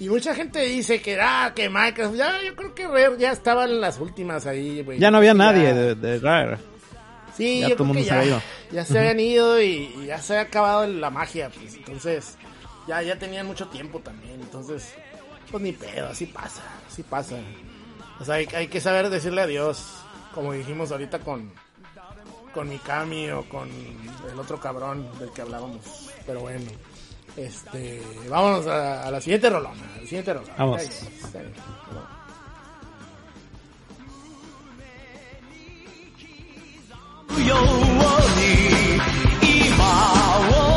[0.00, 3.80] y mucha gente dice que, ah, que Minecraft, ya, yo creo que rare ya estaban
[3.80, 4.98] las últimas ahí, güey.
[4.98, 6.58] Ya no había nadie de, de Rare.
[7.38, 8.42] Sí, ya yo todo creo mundo que se ya, había ido.
[8.72, 9.66] ya se habían ido y,
[9.96, 11.76] y ya se había acabado la magia, pues.
[11.76, 12.36] Entonces,
[12.86, 14.40] ya, ya tenían mucho tiempo también.
[14.40, 14.92] Entonces,
[15.50, 17.36] pues ni pedo, así pasa, así pasa.
[18.20, 19.82] O sea, hay, hay que saber decirle adiós,
[20.34, 21.52] como dijimos ahorita con,
[22.52, 23.68] con Mikami o con
[24.30, 26.10] el otro cabrón del que hablábamos.
[26.26, 26.64] Pero bueno,
[27.36, 30.54] este, vámonos a, a la siguiente rolona, a la siguiente rolona.
[30.58, 30.80] Vamos.
[30.82, 30.88] Ahí.
[37.47, 37.59] よう
[38.39, 38.99] に
[39.41, 39.83] 今
[40.49, 40.76] を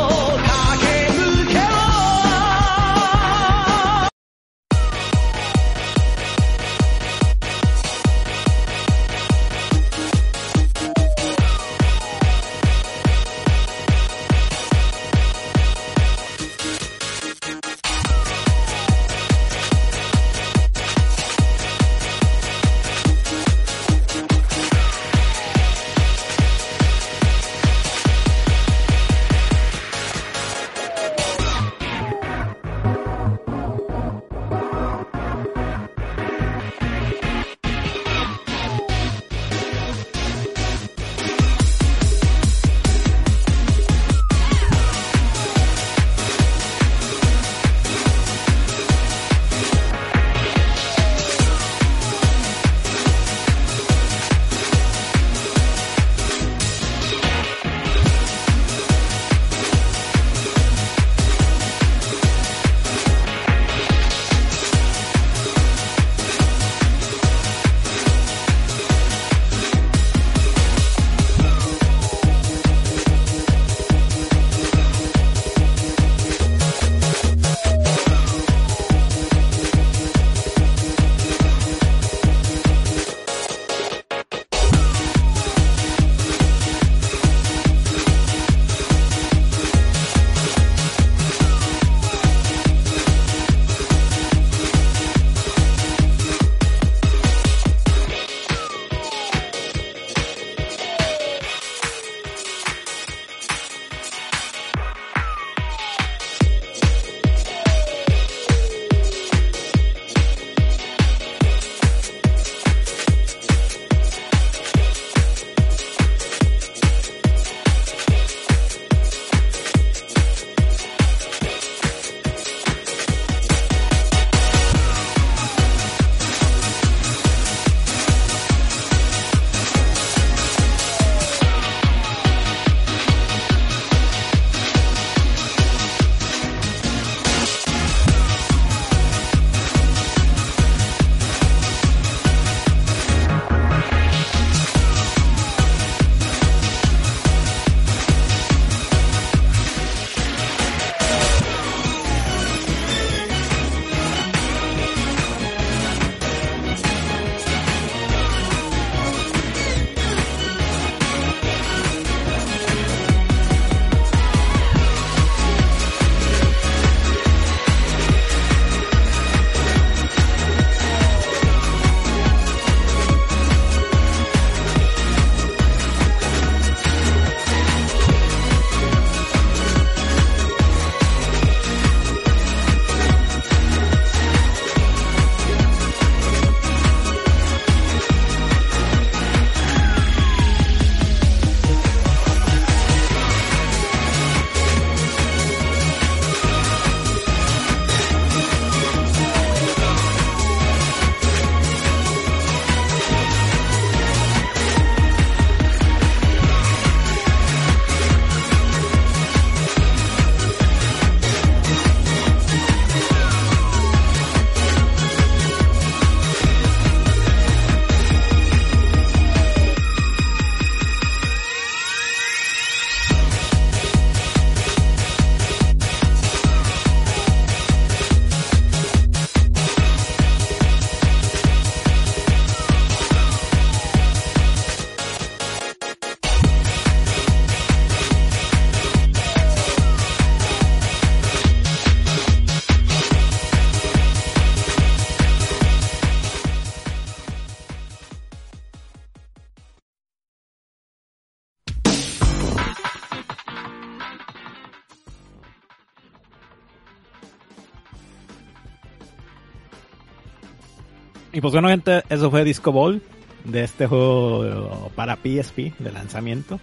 [261.42, 263.02] Pues bueno, gente, eso fue Disco Ball
[263.44, 266.60] de este juego para PSP de lanzamiento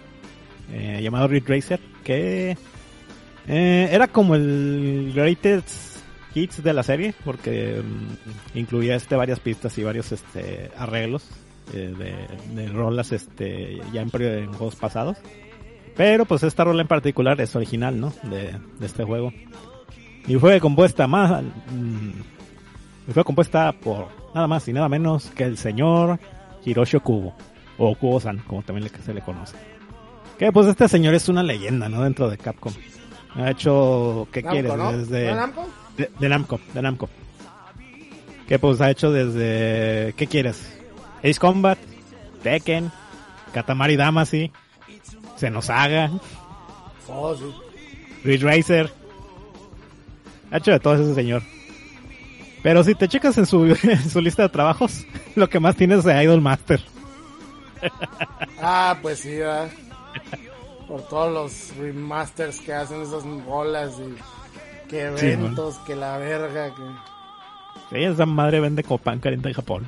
[0.71, 2.57] eh, llamado Ridge Racer que
[3.47, 5.97] eh, era como el greatest
[6.33, 11.27] hits de la serie porque mm, incluía este varias pistas y varios este arreglos
[11.73, 15.17] eh, de, de rolas este ya en, en juegos pasados.
[15.97, 19.33] Pero pues esta rola en particular es original no de, este juego.
[20.25, 25.57] Y fue compuesta más mm, fue compuesta por nada más y nada menos que el
[25.57, 26.19] señor
[26.65, 27.33] Hiroshi Kubo
[27.77, 29.55] o Kubo-san como también le- se le conoce
[30.37, 32.73] que pues este señor es una leyenda no dentro de Capcom
[33.35, 34.97] ha hecho qué Namco, quieres ¿no?
[34.97, 35.67] desde ¿No Namco?
[35.97, 37.09] de, de Namco, de Namco.
[38.47, 40.13] Que pues ha hecho desde...
[40.17, 40.75] ¿Qué quieres?
[41.19, 41.77] Ace Combat,
[42.41, 42.91] Tekken,
[43.53, 44.51] Katamari Damacy,
[45.37, 46.09] Xenosaga,
[47.07, 47.43] Oh, sí.
[48.23, 48.91] Ridge Racer.
[50.51, 51.43] Ha hecho de todo ese señor.
[52.61, 55.05] Pero si te checas en su, en su lista de trabajos,
[55.35, 56.81] lo que más tiene es de Idol Master.
[58.61, 59.69] Ah, pues sí, ¿verdad?
[60.87, 66.73] Por todos los remasters que hacen esas bolas y que Sí, eventos, que la verga,
[66.75, 66.81] que...
[67.89, 69.87] Sí, esa madre vende como pan caliente en Japón.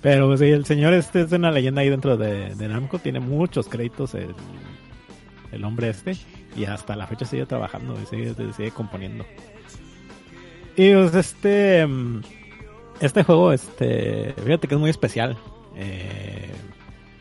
[0.00, 2.98] Pero sí, el señor este es una leyenda ahí dentro de, de Namco.
[2.98, 4.34] Tiene muchos créditos el,
[5.52, 6.16] el hombre este.
[6.56, 9.24] Y hasta la fecha sigue trabajando y sigue, sigue componiendo.
[10.78, 11.86] Y pues este...
[13.00, 14.32] Este juego, este...
[14.44, 15.36] Fíjate que es muy especial.
[15.76, 16.50] eh,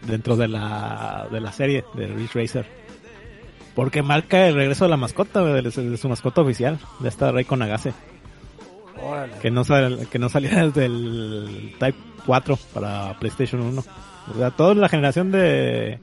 [0.07, 2.65] dentro de la, de la serie de Ridge Racer.
[3.75, 6.79] Porque marca el regreso de la mascota, de, de su mascota oficial.
[6.99, 7.93] De esta Reiko Nagase
[9.03, 9.33] Órale.
[9.41, 13.83] que no sal- que no salía desde el Type 4 para PlayStation 1.
[14.33, 15.99] O sea, toda la generación de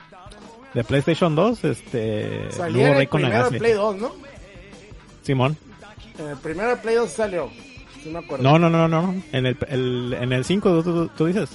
[0.74, 3.58] de PlayStation 2, este primero de Nagase.
[3.58, 4.12] Play 2, ¿no?
[5.22, 5.56] Simón.
[6.18, 7.50] En el primero Play 2 salió.
[8.02, 8.42] Sí me acuerdo.
[8.44, 9.14] No, no, no, no.
[9.32, 11.50] En el, el- en el 5 tú, tú- dices.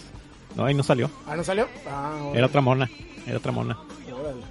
[0.55, 1.09] No, ahí no salió.
[1.27, 1.67] ¿Ah, no salió?
[1.87, 2.31] Ah.
[2.33, 2.89] Era otra mona.
[3.27, 3.77] Era otra mona.
[4.11, 4.41] Órale.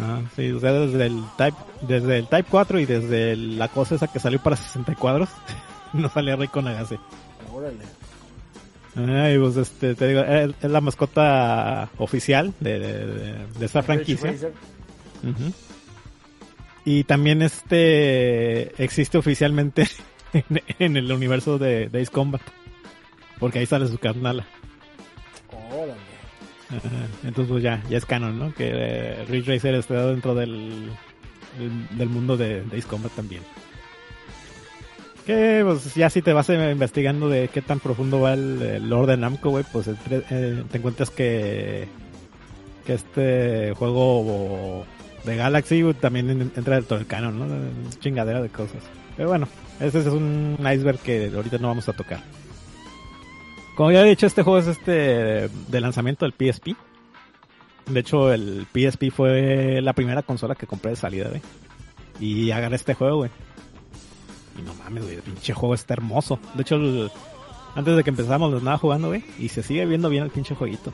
[0.00, 3.94] Ah, sí, o sea, desde el Type desde el Type 4 y desde la cosa
[3.94, 5.28] esa que salió para 60 cuadros,
[5.92, 6.98] no salía Rey con Nagase.
[7.52, 7.84] Órale.
[8.96, 13.06] Ay, pues este, te digo, es, la mascota oficial de, de,
[13.58, 14.34] de- franquicia.
[16.84, 19.88] Y también este existe oficialmente
[20.32, 20.44] en,
[20.78, 22.42] en el universo de, Ace Combat.
[23.38, 24.46] Porque ahí sale su carnala.
[25.70, 25.94] Órale.
[27.22, 28.54] Entonces pues ya, ya es canon, ¿no?
[28.54, 30.90] Que eh, Ridge Racer está dentro del,
[31.58, 33.42] del, del mundo de, Ace Combat también.
[35.26, 38.88] Que pues ya si te vas eh, investigando de qué tan profundo va el, el
[38.90, 41.88] lore de Namco, güey, pues entre- eh, te encuentras que,
[42.84, 44.84] que este juego
[45.24, 47.90] de Galaxy también en- entra dentro del canon, ¿no?
[48.00, 48.82] Chingadera de cosas.
[49.16, 49.48] Pero bueno,
[49.80, 52.20] ese es un iceberg que ahorita no vamos a tocar.
[53.76, 56.76] Como ya he dicho, este juego es este de lanzamiento del PSP.
[57.86, 61.42] De hecho, el PSP fue la primera consola que compré de salida, güey.
[62.20, 63.30] Y agarré este juego, güey.
[64.58, 66.38] Y no mames, güey, el pinche juego está hermoso.
[66.54, 67.10] De hecho, el-
[67.74, 69.24] antes de que empezamos lo andaba jugando, güey.
[69.38, 70.92] Y se sigue viendo bien el pinche jueguito.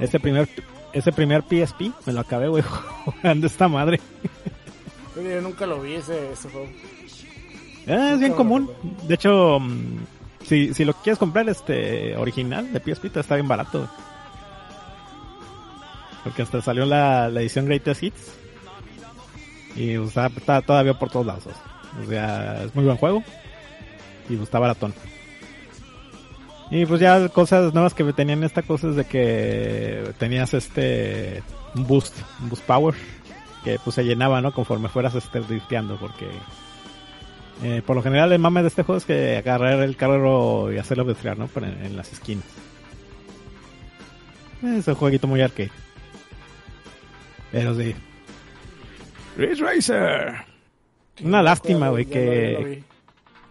[0.00, 0.48] Ese primer,
[0.92, 2.62] ese primer PSP me lo acabé, güey,
[3.04, 4.00] jugando esta madre.
[5.16, 6.68] Yo nunca lo vi ese, ese juego.
[7.88, 8.70] Ah, es bien común.
[9.06, 9.98] De hecho, mm,
[10.44, 13.88] si, si lo quieres comprar este original de PSP, te está bien barato.
[16.24, 18.32] Porque hasta salió la, la edición Greatest Hits.
[19.76, 21.44] Y pues, está, está todavía por todos lados.
[22.04, 23.22] O sea, es muy buen juego.
[24.28, 24.92] Y pues, está baratón.
[26.70, 31.42] Y pues ya cosas nuevas que tenían esta cosa es de que tenías este
[31.74, 32.94] un boost, un boost power
[33.62, 34.52] que pues se llenaba, ¿no?
[34.52, 36.28] Conforme fueras este drifteando porque
[37.62, 40.78] eh, por lo general el mame de este juego es que agarrar el carro y
[40.78, 41.48] hacerlo driftear, ¿no?
[41.48, 42.44] Pero en, en las esquinas.
[44.62, 45.70] Es un jueguito muy arcade.
[47.52, 47.94] Pero sí.
[49.36, 50.34] Ridge Racer.
[51.22, 52.82] Una lástima, güey, que,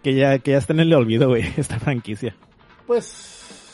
[0.03, 2.35] que ya que ya está en el olvido, güey, esta franquicia.
[2.87, 3.05] Pues,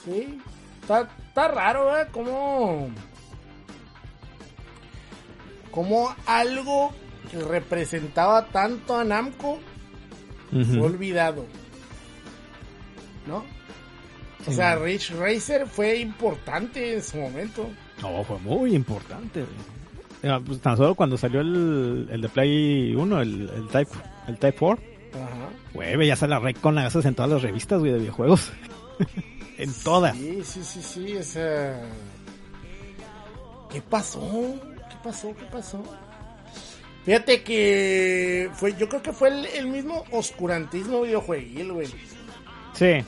[0.06, 0.40] sí.
[0.82, 2.08] Está, está raro, ¿eh?
[2.12, 2.90] Como...
[5.72, 6.92] Como algo
[7.32, 9.60] que representaba tanto a Namco
[10.52, 11.46] fue olvidado.
[13.26, 13.46] ¿No?
[14.46, 14.76] O sea.
[14.76, 17.70] Rich Racer fue importante en su momento.
[18.02, 19.46] No, fue muy importante.
[20.24, 23.92] Ya, pues, tan solo cuando salió el, el de Play 1, el, el Type
[24.28, 24.84] el Type 4,
[25.14, 25.50] Ajá.
[25.74, 28.52] güey, veías a la Red con las en todas las revistas, güey, de videojuegos.
[29.58, 30.16] en todas.
[30.16, 31.82] Sí, sí, sí, sí, o sea...
[33.72, 34.20] ¿Qué pasó?
[34.90, 35.34] ¿Qué pasó?
[35.36, 35.84] ¿Qué pasó?
[37.06, 41.88] Fíjate que fue, yo creo que fue el, el mismo oscurantismo videojueguil, güey.
[42.74, 43.04] Sí.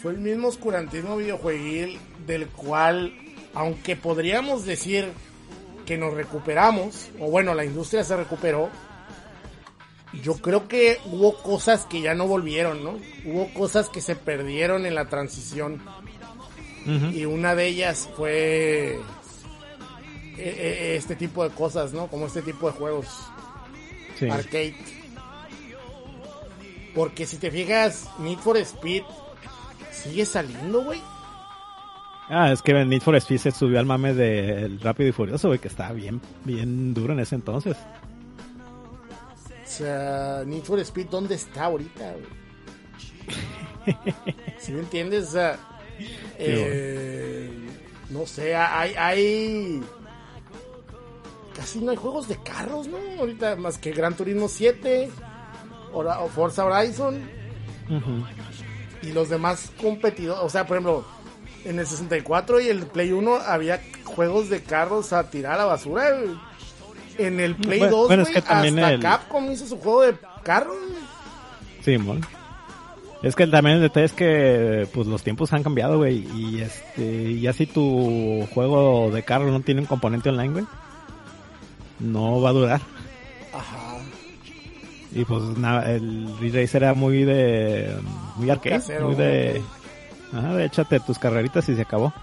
[0.00, 3.12] Fue el mismo oscurantismo videojueguil del cual,
[3.54, 5.08] aunque podríamos decir
[5.86, 8.70] que nos recuperamos, o bueno, la industria se recuperó,
[10.22, 12.98] yo creo que hubo cosas que ya no volvieron, ¿no?
[13.24, 15.80] Hubo cosas que se perdieron en la transición.
[17.12, 19.00] Y una de ellas fue eh,
[20.38, 22.06] eh, este tipo de cosas, ¿no?
[22.08, 23.06] Como este tipo de juegos
[24.18, 24.28] Sí.
[24.28, 24.74] arcade.
[26.94, 29.02] Porque si te fijas, Need for Speed
[29.92, 31.00] sigue saliendo, güey.
[32.28, 35.58] Ah, es que Need for Speed se subió al mame del Rápido y Furioso, güey,
[35.60, 37.76] que estaba bien, bien duro en ese entonces.
[39.70, 42.26] O sea, Need for Speed, ¿dónde está ahorita, güey?
[44.58, 45.28] ¿Sí me entiendes?
[45.28, 45.58] O sea,
[46.38, 47.50] eh,
[48.10, 49.80] no sé, hay, hay...
[51.54, 52.96] Casi no hay juegos de carros, ¿no?
[53.20, 55.08] Ahorita más que Gran Turismo 7
[55.92, 57.22] Hora- o Forza Horizon
[59.02, 60.42] y los demás competidores.
[60.42, 61.04] O sea, por ejemplo,
[61.64, 65.64] en el 64 y el Play 1 había juegos de carros a tirar a la
[65.66, 66.10] basura.
[66.18, 66.49] güey.
[67.18, 70.02] En el Play Bueno, 2, bueno, es que también hasta el- Capcom hizo su juego
[70.02, 70.76] de carros.
[70.76, 71.02] güey.
[71.84, 72.20] Sí, mon.
[73.22, 77.38] Es que también el detalle es que pues los tiempos han cambiado, güey, y este,
[77.38, 80.64] ya si tu juego de carro no tiene un componente online, güey,
[81.98, 82.80] no va a durar.
[83.52, 83.98] Ajá.
[85.12, 87.94] Y pues nada, el Racer era muy de,
[88.36, 89.60] muy arcade, Casero, muy de,
[90.32, 92.14] ajá, de échate tus carreritas y se acabó.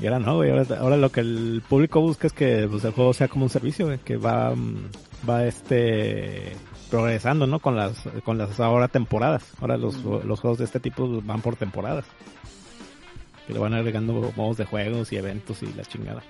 [0.00, 2.92] Y ahora no, güey, ahora, ahora lo que el público busca es que pues, el
[2.92, 4.90] juego sea como un servicio, güey, que va, mm,
[5.28, 6.56] va este,
[6.90, 7.58] progresando, ¿no?
[7.58, 9.44] Con las, con las ahora temporadas.
[9.60, 12.04] Ahora los, los juegos de este tipo van por temporadas.
[13.46, 16.22] Que le van agregando modos de juegos y eventos y la chingada.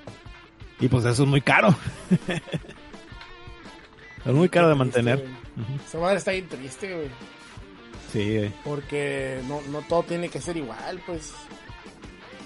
[0.81, 1.75] Y pues eso es muy caro.
[4.25, 5.25] es muy caro de mantener.
[5.87, 7.09] Esa madre está bien triste, güey.
[8.13, 8.53] Sí, güey.
[8.65, 11.35] Porque no, no todo tiene que ser igual, pues.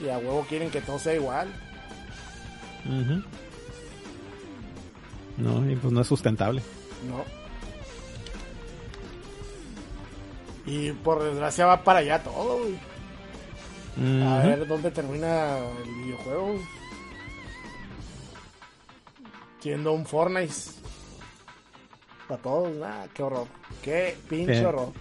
[0.03, 1.49] Y a huevo quieren que todo sea igual.
[5.37, 6.63] No, y pues no es sustentable.
[7.09, 7.25] No.
[10.71, 14.23] Y por desgracia va para allá todo, güey.
[14.23, 16.57] A ver dónde termina el videojuego.
[19.61, 20.53] Siendo un Fortnite.
[22.29, 23.47] Para todos, ah, qué horror.
[23.83, 24.65] Qué pinche Sí.
[24.65, 24.93] horror.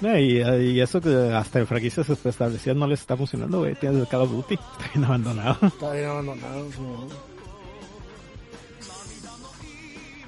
[0.00, 3.74] No, y, y eso que hasta en franquicias establecidas no les está funcionando, güey.
[3.74, 5.58] Tienes el Call of Duty, está bien abandonado.
[5.66, 6.64] Está bien abandonado.
[6.80, 7.08] no.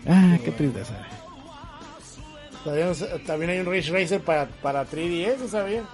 [0.06, 0.94] ah, qué tristeza.
[2.94, 5.84] sé- También hay un Ridge Racer para, para 3DS, ¿no sabía?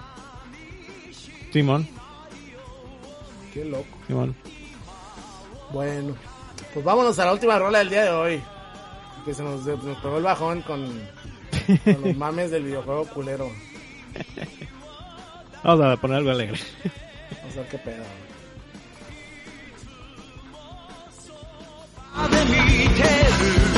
[1.53, 1.87] Simón,
[3.53, 3.87] Qué loco.
[4.07, 4.35] Simón.
[5.73, 6.15] Bueno,
[6.75, 8.43] pues vámonos a la última rola del día de hoy.
[9.25, 10.87] Que se nos, nos pegó el bajón con,
[11.85, 13.51] con los mames del videojuego culero.
[15.65, 16.59] Vamos a poner algo alegre.
[17.43, 18.05] Vamos a ver qué pedo.
[22.29, 23.76] で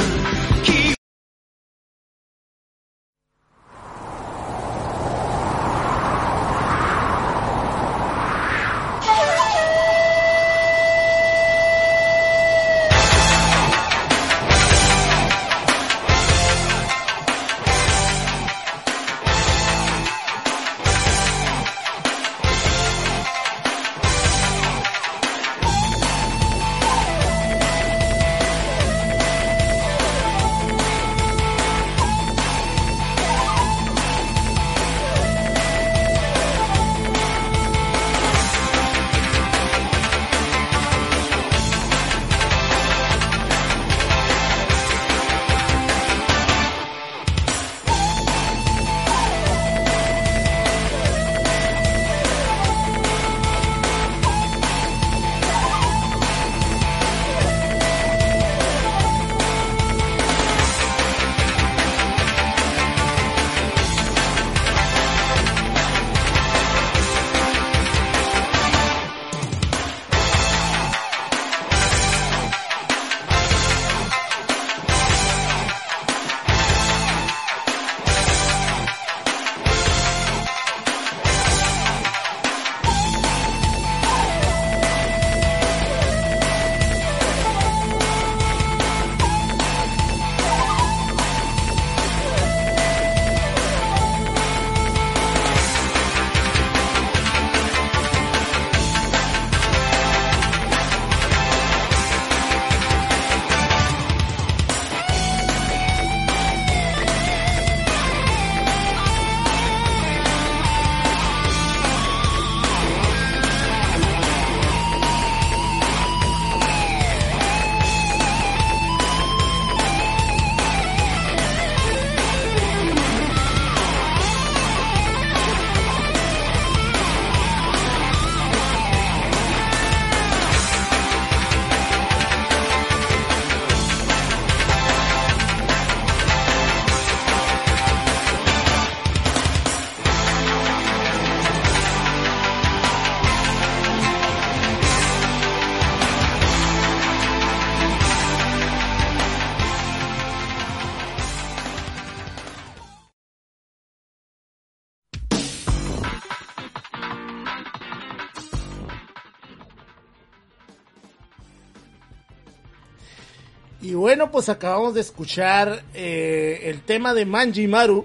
[164.28, 168.04] bueno, pues acabamos de escuchar eh, el tema de Manjimaru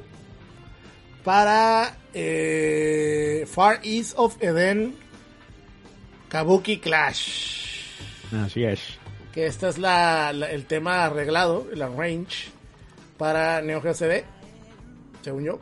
[1.23, 4.95] para eh, Far East of Eden
[6.29, 7.89] Kabuki Clash.
[8.45, 8.79] Así es.
[9.33, 12.49] Que esta es la, la- el tema arreglado, el arrange
[13.17, 14.23] para Neo Geo CD,
[15.23, 15.59] según yo.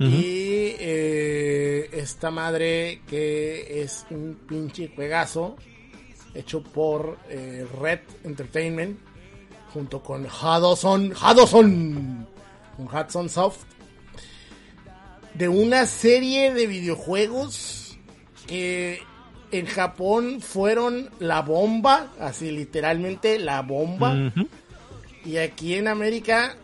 [0.00, 5.56] Y eh, esta madre que es un pinche juegazo
[6.34, 8.98] hecho por Red Entertainment
[9.72, 12.26] junto con Hudson, Hudson,
[12.76, 13.64] con Hudson Soft,
[15.34, 17.98] de una serie de videojuegos
[18.46, 19.00] que
[19.52, 24.32] en Japón fueron la bomba, así literalmente la bomba,
[25.24, 26.56] y aquí en América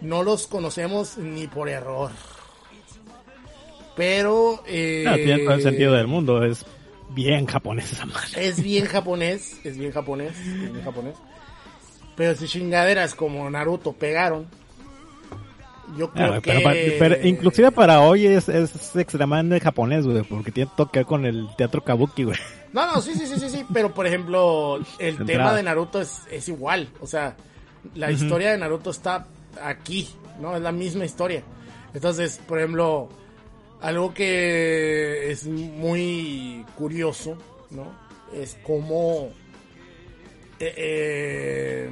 [0.00, 2.10] no los conocemos ni por error.
[3.94, 6.42] Pero eh, Ah, tiene todo el sentido del mundo.
[6.44, 6.64] Es
[7.10, 8.48] bien japonés esa madre.
[8.48, 11.14] es bien japonés, es bien japonés, es bien japonés.
[12.16, 14.46] Pero si chingaderas como Naruto pegaron,
[15.96, 16.50] yo creo Ah, que...
[16.52, 21.06] pero, pa- pero inclusive para hoy es, es extremadamente japonés, güey, porque tiene que ver
[21.06, 22.38] con el teatro kabuki, güey.
[22.72, 26.22] No, no, sí, sí, sí, sí, sí, pero por ejemplo, el tema de Naruto es,
[26.30, 27.36] es igual, o sea,
[27.94, 29.26] la historia de Naruto está
[29.62, 30.08] aquí,
[30.40, 30.56] ¿no?
[30.56, 31.42] Es la misma historia.
[31.92, 33.10] Entonces, por ejemplo,
[33.82, 37.36] algo que es muy curioso,
[37.70, 37.92] ¿no?
[38.32, 39.28] Es como
[40.68, 41.90] eh, eh,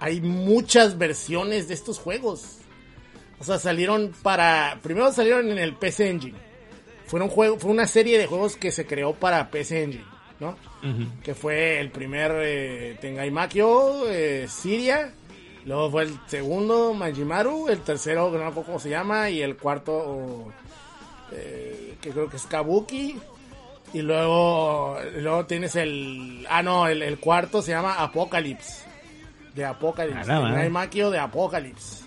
[0.00, 2.58] hay muchas versiones de estos juegos.
[3.38, 4.78] O sea, salieron para...
[4.82, 6.50] Primero salieron en el PC Engine
[7.10, 10.04] fue un juego, fue una serie de juegos que se creó para PC Engine,
[10.38, 10.56] ¿no?
[11.24, 15.12] Que fue el primer eh, Tengai Makio, eh, Siria,
[15.64, 19.42] luego fue el segundo Majimaru, el tercero que no me acuerdo cómo se llama y
[19.42, 20.52] el cuarto
[21.32, 23.16] eh, que creo que es Kabuki
[23.92, 28.84] y luego luego tienes el ah no, el, el cuarto se llama Apocalypse.
[29.54, 30.70] De Apocalypse, Ah, no, Tengai ah.
[30.70, 32.04] Makio de Apocalypse.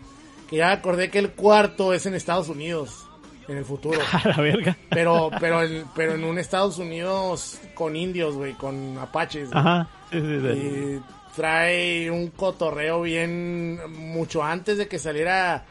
[0.49, 3.07] Que ya acordé que el cuarto es en Estados Unidos
[3.47, 3.99] en el futuro.
[4.11, 4.77] A la verga.
[4.89, 9.49] Pero, pero, en, pero en un Estados Unidos con indios, güey, con apaches.
[9.51, 9.87] Ajá.
[10.11, 10.47] Sí, sí, sí.
[10.47, 11.01] Y
[11.35, 15.65] trae un cotorreo bien mucho antes de que saliera.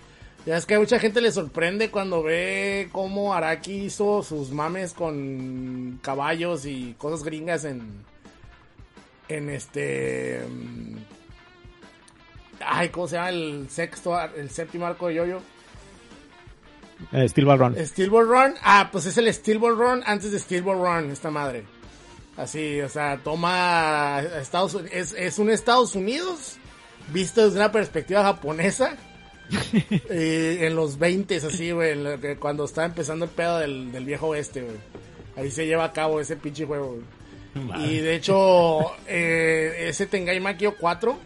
[0.45, 4.93] Ya es que a mucha gente le sorprende cuando ve cómo Araki hizo sus mames
[4.93, 8.05] con caballos y cosas gringas en.
[9.29, 10.43] En este.
[10.49, 10.97] mm,
[12.65, 13.31] Ay, ¿cómo se llama?
[13.31, 15.41] El sexto, el séptimo arco de Yoyo.
[17.13, 17.87] Eh, Steel Ball Run.
[17.87, 18.55] Steel Ball Run.
[18.63, 21.65] Ah, pues es el Steel Ball Run antes de Steel Ball Run, esta madre.
[22.37, 24.77] Así, o sea, toma Estados.
[24.91, 26.57] Es, es un Estados Unidos
[27.13, 28.97] visto desde una perspectiva japonesa.
[30.11, 31.97] eh, en los 20 así, güey,
[32.39, 34.77] cuando está empezando el pedo del, del viejo oeste, güey.
[35.37, 36.97] Ahí se lleva a cabo ese pinche juego,
[37.55, 37.85] güey.
[37.87, 41.19] Y de hecho, eh, ese Tengai Makio 4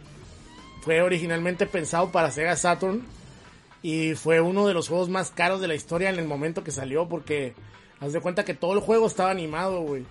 [0.83, 3.03] fue originalmente pensado para Sega Saturn
[3.83, 6.73] y fue uno de los juegos más caros de la historia en el momento que
[6.73, 7.55] salió porque
[8.01, 10.05] haz de cuenta que todo el juego estaba animado, güey.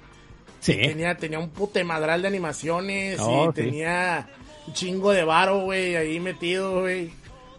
[0.61, 0.73] Sí.
[0.77, 3.53] Tenía, tenía un pute madral de animaciones Oh, y sí.
[3.53, 4.29] tenía
[4.67, 7.11] un chingo de varo, güey, ahí metido, güey,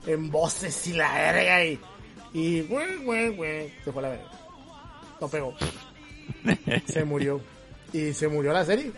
[0.06, 1.80] en voces y la verga y,
[2.32, 4.30] y, güey, güey, güey, se fue a la verga.
[5.20, 5.54] No pegó.
[6.86, 7.40] se murió.
[7.92, 8.92] Y se murió la serie.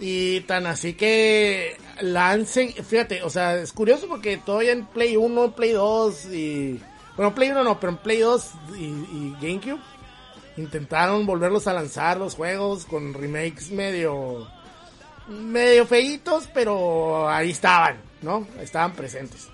[0.00, 5.52] Y tan así que lancen, fíjate, o sea, es curioso porque todavía en Play 1,
[5.52, 6.80] Play 2 y...
[7.16, 9.80] Bueno, Play 1 no, pero en Play 2 y, y GameCube
[10.56, 14.46] intentaron volverlos a lanzar los juegos con remakes medio...
[15.26, 18.46] medio feitos, pero ahí estaban, ¿no?
[18.60, 19.48] Estaban presentes.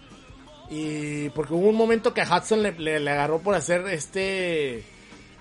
[0.70, 4.85] Y porque hubo un momento que a Hudson le, agarró por hacer este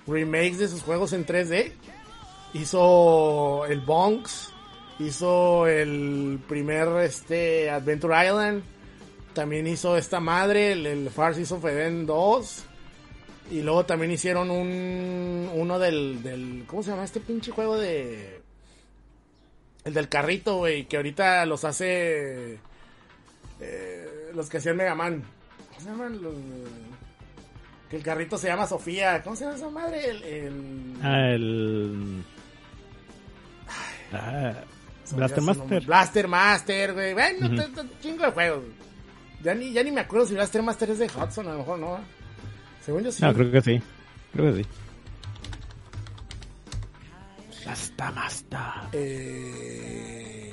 [0.06, 1.72] remakes de sus juegos en 3D.
[2.52, 4.52] Hizo el Bonks,
[4.98, 8.62] hizo el primer este Adventure Island,
[9.32, 12.64] también hizo esta madre, el, el Far Seas of Eden 2.
[13.50, 18.40] Y luego también hicieron un uno del, del ¿cómo se llama este pinche juego de
[19.84, 22.58] el del carrito, güey, que ahorita los hace
[23.60, 25.22] eh, los que hacían Mega Man.
[25.68, 26.34] ¿Cómo se llaman los
[27.90, 29.22] que el carrito se llama Sofía?
[29.22, 30.10] ¿Cómo se llama esa madre?
[30.10, 32.24] El, el- Ah, el.
[34.12, 34.54] Ah,
[35.14, 35.42] Blaster.
[35.42, 35.84] Master.
[35.84, 37.12] Blaster Master, güey.
[37.14, 38.64] Bueno, t- t- chingo de juegos.
[39.42, 41.78] Ya ni, ya ni me acuerdo si Blaster Master es de Hudson, a lo mejor
[41.78, 41.96] no.
[41.96, 42.00] ¿eh?
[42.84, 43.22] Según yo sí.
[43.22, 43.82] No, creo que sí.
[44.32, 44.68] Creo que sí.
[47.64, 48.60] Blaster Master.
[48.92, 50.50] Eh...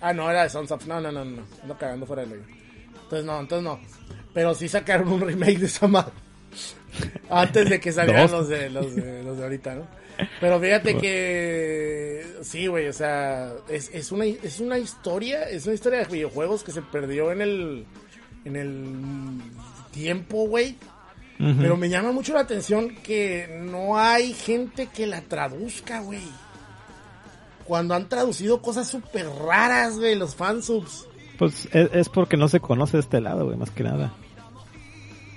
[0.00, 0.86] Ah, no, era de Sons of...
[0.86, 1.42] No, no, no, no.
[1.62, 2.44] Ando cagando fuera del hoyo.
[3.06, 3.80] Entonces no, entonces no.
[4.34, 6.12] Pero sí sacaron un remake de esa madre.
[7.30, 9.86] Antes de que salieran los de, los, de, los de ahorita, ¿no?
[10.40, 15.74] Pero fíjate que sí, güey, o sea, es, es, una, es una historia, es una
[15.74, 17.86] historia de videojuegos que se perdió en el,
[18.44, 19.40] en el
[19.92, 20.76] tiempo, güey.
[21.38, 26.22] Pero me llama mucho la atención que no hay gente que la traduzca, güey.
[27.64, 31.06] Cuando han traducido cosas súper raras, güey, los fansubs.
[31.38, 34.12] Pues es, es porque no se conoce de este lado, güey, más que nada.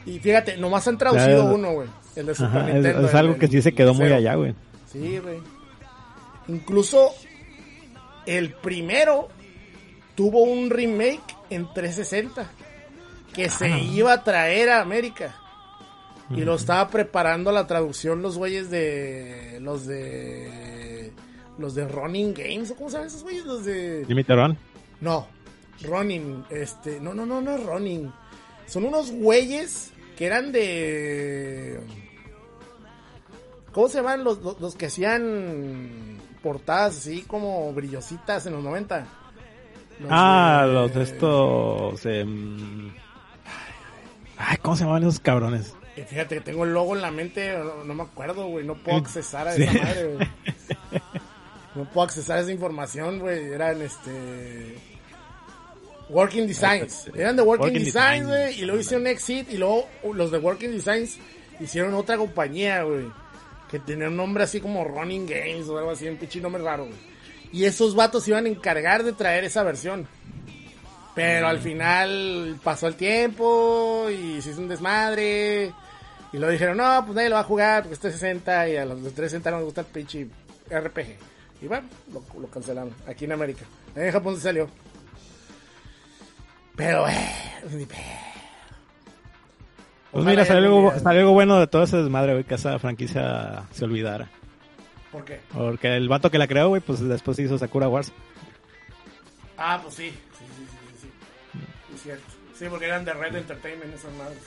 [0.06, 1.90] Y fíjate, nomás han traducido uno, güey.
[2.16, 3.08] El de Super Ajá, es, Nintendo.
[3.08, 4.56] es algo el- que sí se quedó muy allá, güey.
[4.92, 5.40] Sí, güey.
[6.48, 7.12] Incluso
[8.26, 9.28] el primero
[10.16, 12.50] tuvo un remake en 360
[13.34, 15.36] que se iba a traer a América.
[16.32, 21.12] Y lo estaba preparando la traducción los güeyes de los de
[21.58, 23.46] los de Running Games, ¿o ¿cómo se llaman esos güeyes?
[23.46, 24.58] Los de Jimmy Terón.
[25.02, 25.28] no,
[25.84, 28.12] Ronin, este, no, no, no, no es Ronin.
[28.68, 31.80] Son unos güeyes que eran de...
[33.72, 39.06] ¿Cómo se llaman los, los, los que hacían portadas así como brillositas en los 90?
[40.00, 42.06] Los Ah, de- los de estos.
[42.06, 42.92] em,
[44.38, 45.76] Ay, ¿cómo se llamaban esos cabrones?
[45.98, 48.76] Y fíjate que tengo el logo en la mente, no, no me acuerdo, güey, no
[48.76, 49.64] puedo accesar a Sí.
[49.64, 50.28] esa madre, güey.
[51.76, 53.54] No puedo accesar a esa información, güey.
[53.54, 54.76] Eran este.
[56.10, 57.10] Working Designs.
[57.16, 58.60] Eran de Working, Working Designs, güey.
[58.60, 59.52] Y luego hicieron Exit.
[59.52, 61.18] Y luego uh, los de Working Designs
[61.60, 63.06] hicieron otra compañía, güey.
[63.70, 66.86] Que tenía un nombre así como Running Games o algo así, un pinche nombre raro,
[66.86, 66.98] güey.
[67.52, 70.08] Y esos vatos iban a encargar de traer esa versión.
[71.16, 75.74] Pero al final pasó el tiempo y se hizo un desmadre.
[76.32, 78.86] Y luego dijeron, no, pues nadie lo va a jugar porque es 360 y a
[78.86, 80.28] los de 360 no les gusta el pinche
[80.70, 81.18] RPG.
[81.62, 83.66] Y bueno, lo, lo cancelaron aquí en América.
[83.96, 84.70] En Japón se salió.
[86.80, 87.30] Pero, eh,
[87.72, 87.96] ni pe-
[90.12, 93.64] Pues mira, salió algo, salió algo bueno de todo ese desmadre, güey, que esa franquicia
[93.72, 94.30] se olvidara.
[95.12, 95.40] ¿Por qué?
[95.54, 98.12] Porque el vato que la creó, güey, pues después hizo Sakura Wars.
[99.58, 100.10] Ah, pues sí.
[100.10, 101.08] Sí, sí, sí, sí.
[101.54, 101.96] sí.
[101.96, 102.24] Es cierto.
[102.58, 104.40] Sí, porque eran de Red Entertainment esas madres.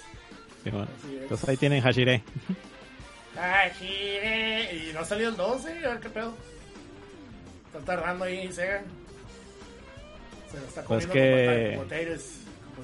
[0.65, 0.89] Sí, bueno.
[1.21, 2.23] Entonces ahí tienen Hashire.
[3.83, 6.35] Eh, Y no ha salido el 12, a ver qué pedo.
[7.67, 8.83] Está tardando ahí Sega.
[10.53, 11.93] Se lo está Pues que- como.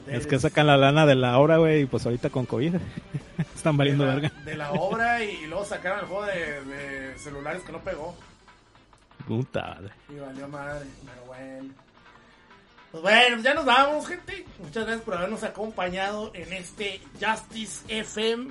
[0.09, 2.75] Es que sacan la lana de la obra, güey, y pues ahorita con COVID
[3.55, 4.33] están de valiendo la, verga.
[4.45, 8.17] de la obra y, luego sacaron el juego de, de celulares que no pegó.
[9.27, 9.93] Puta madre.
[10.09, 11.75] Y valió madre, pero bueno.
[12.91, 14.47] Pues bueno, ya nos vamos, gente.
[14.61, 18.49] Muchas gracias por habernos acompañado en este Justice FM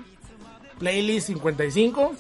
[0.77, 2.13] Playlist 55.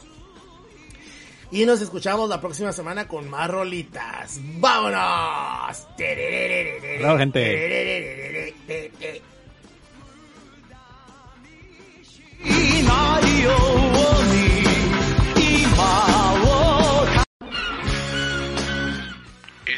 [1.51, 4.39] Y nos escuchamos la próxima semana con más rolitas.
[4.59, 5.87] ¡Vámonos!
[6.99, 8.53] Claro, gente.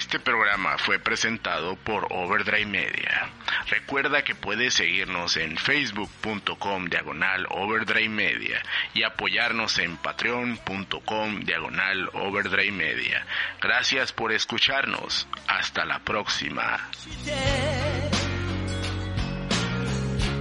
[0.09, 3.28] Este programa fue presentado por Overdrive Media.
[3.69, 8.62] Recuerda que puedes seguirnos en facebook.com diagonal Overdrive Media
[8.95, 13.27] y apoyarnos en patreon.com diagonal Overdrive Media.
[13.61, 15.28] Gracias por escucharnos.
[15.47, 16.81] Hasta la próxima.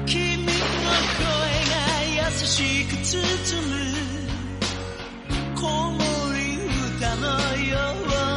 [0.05, 0.59] 君の声
[1.71, 3.17] が優しく包
[3.67, 3.73] む
[5.55, 5.99] 子守
[6.97, 7.25] 歌の
[7.57, 7.77] よ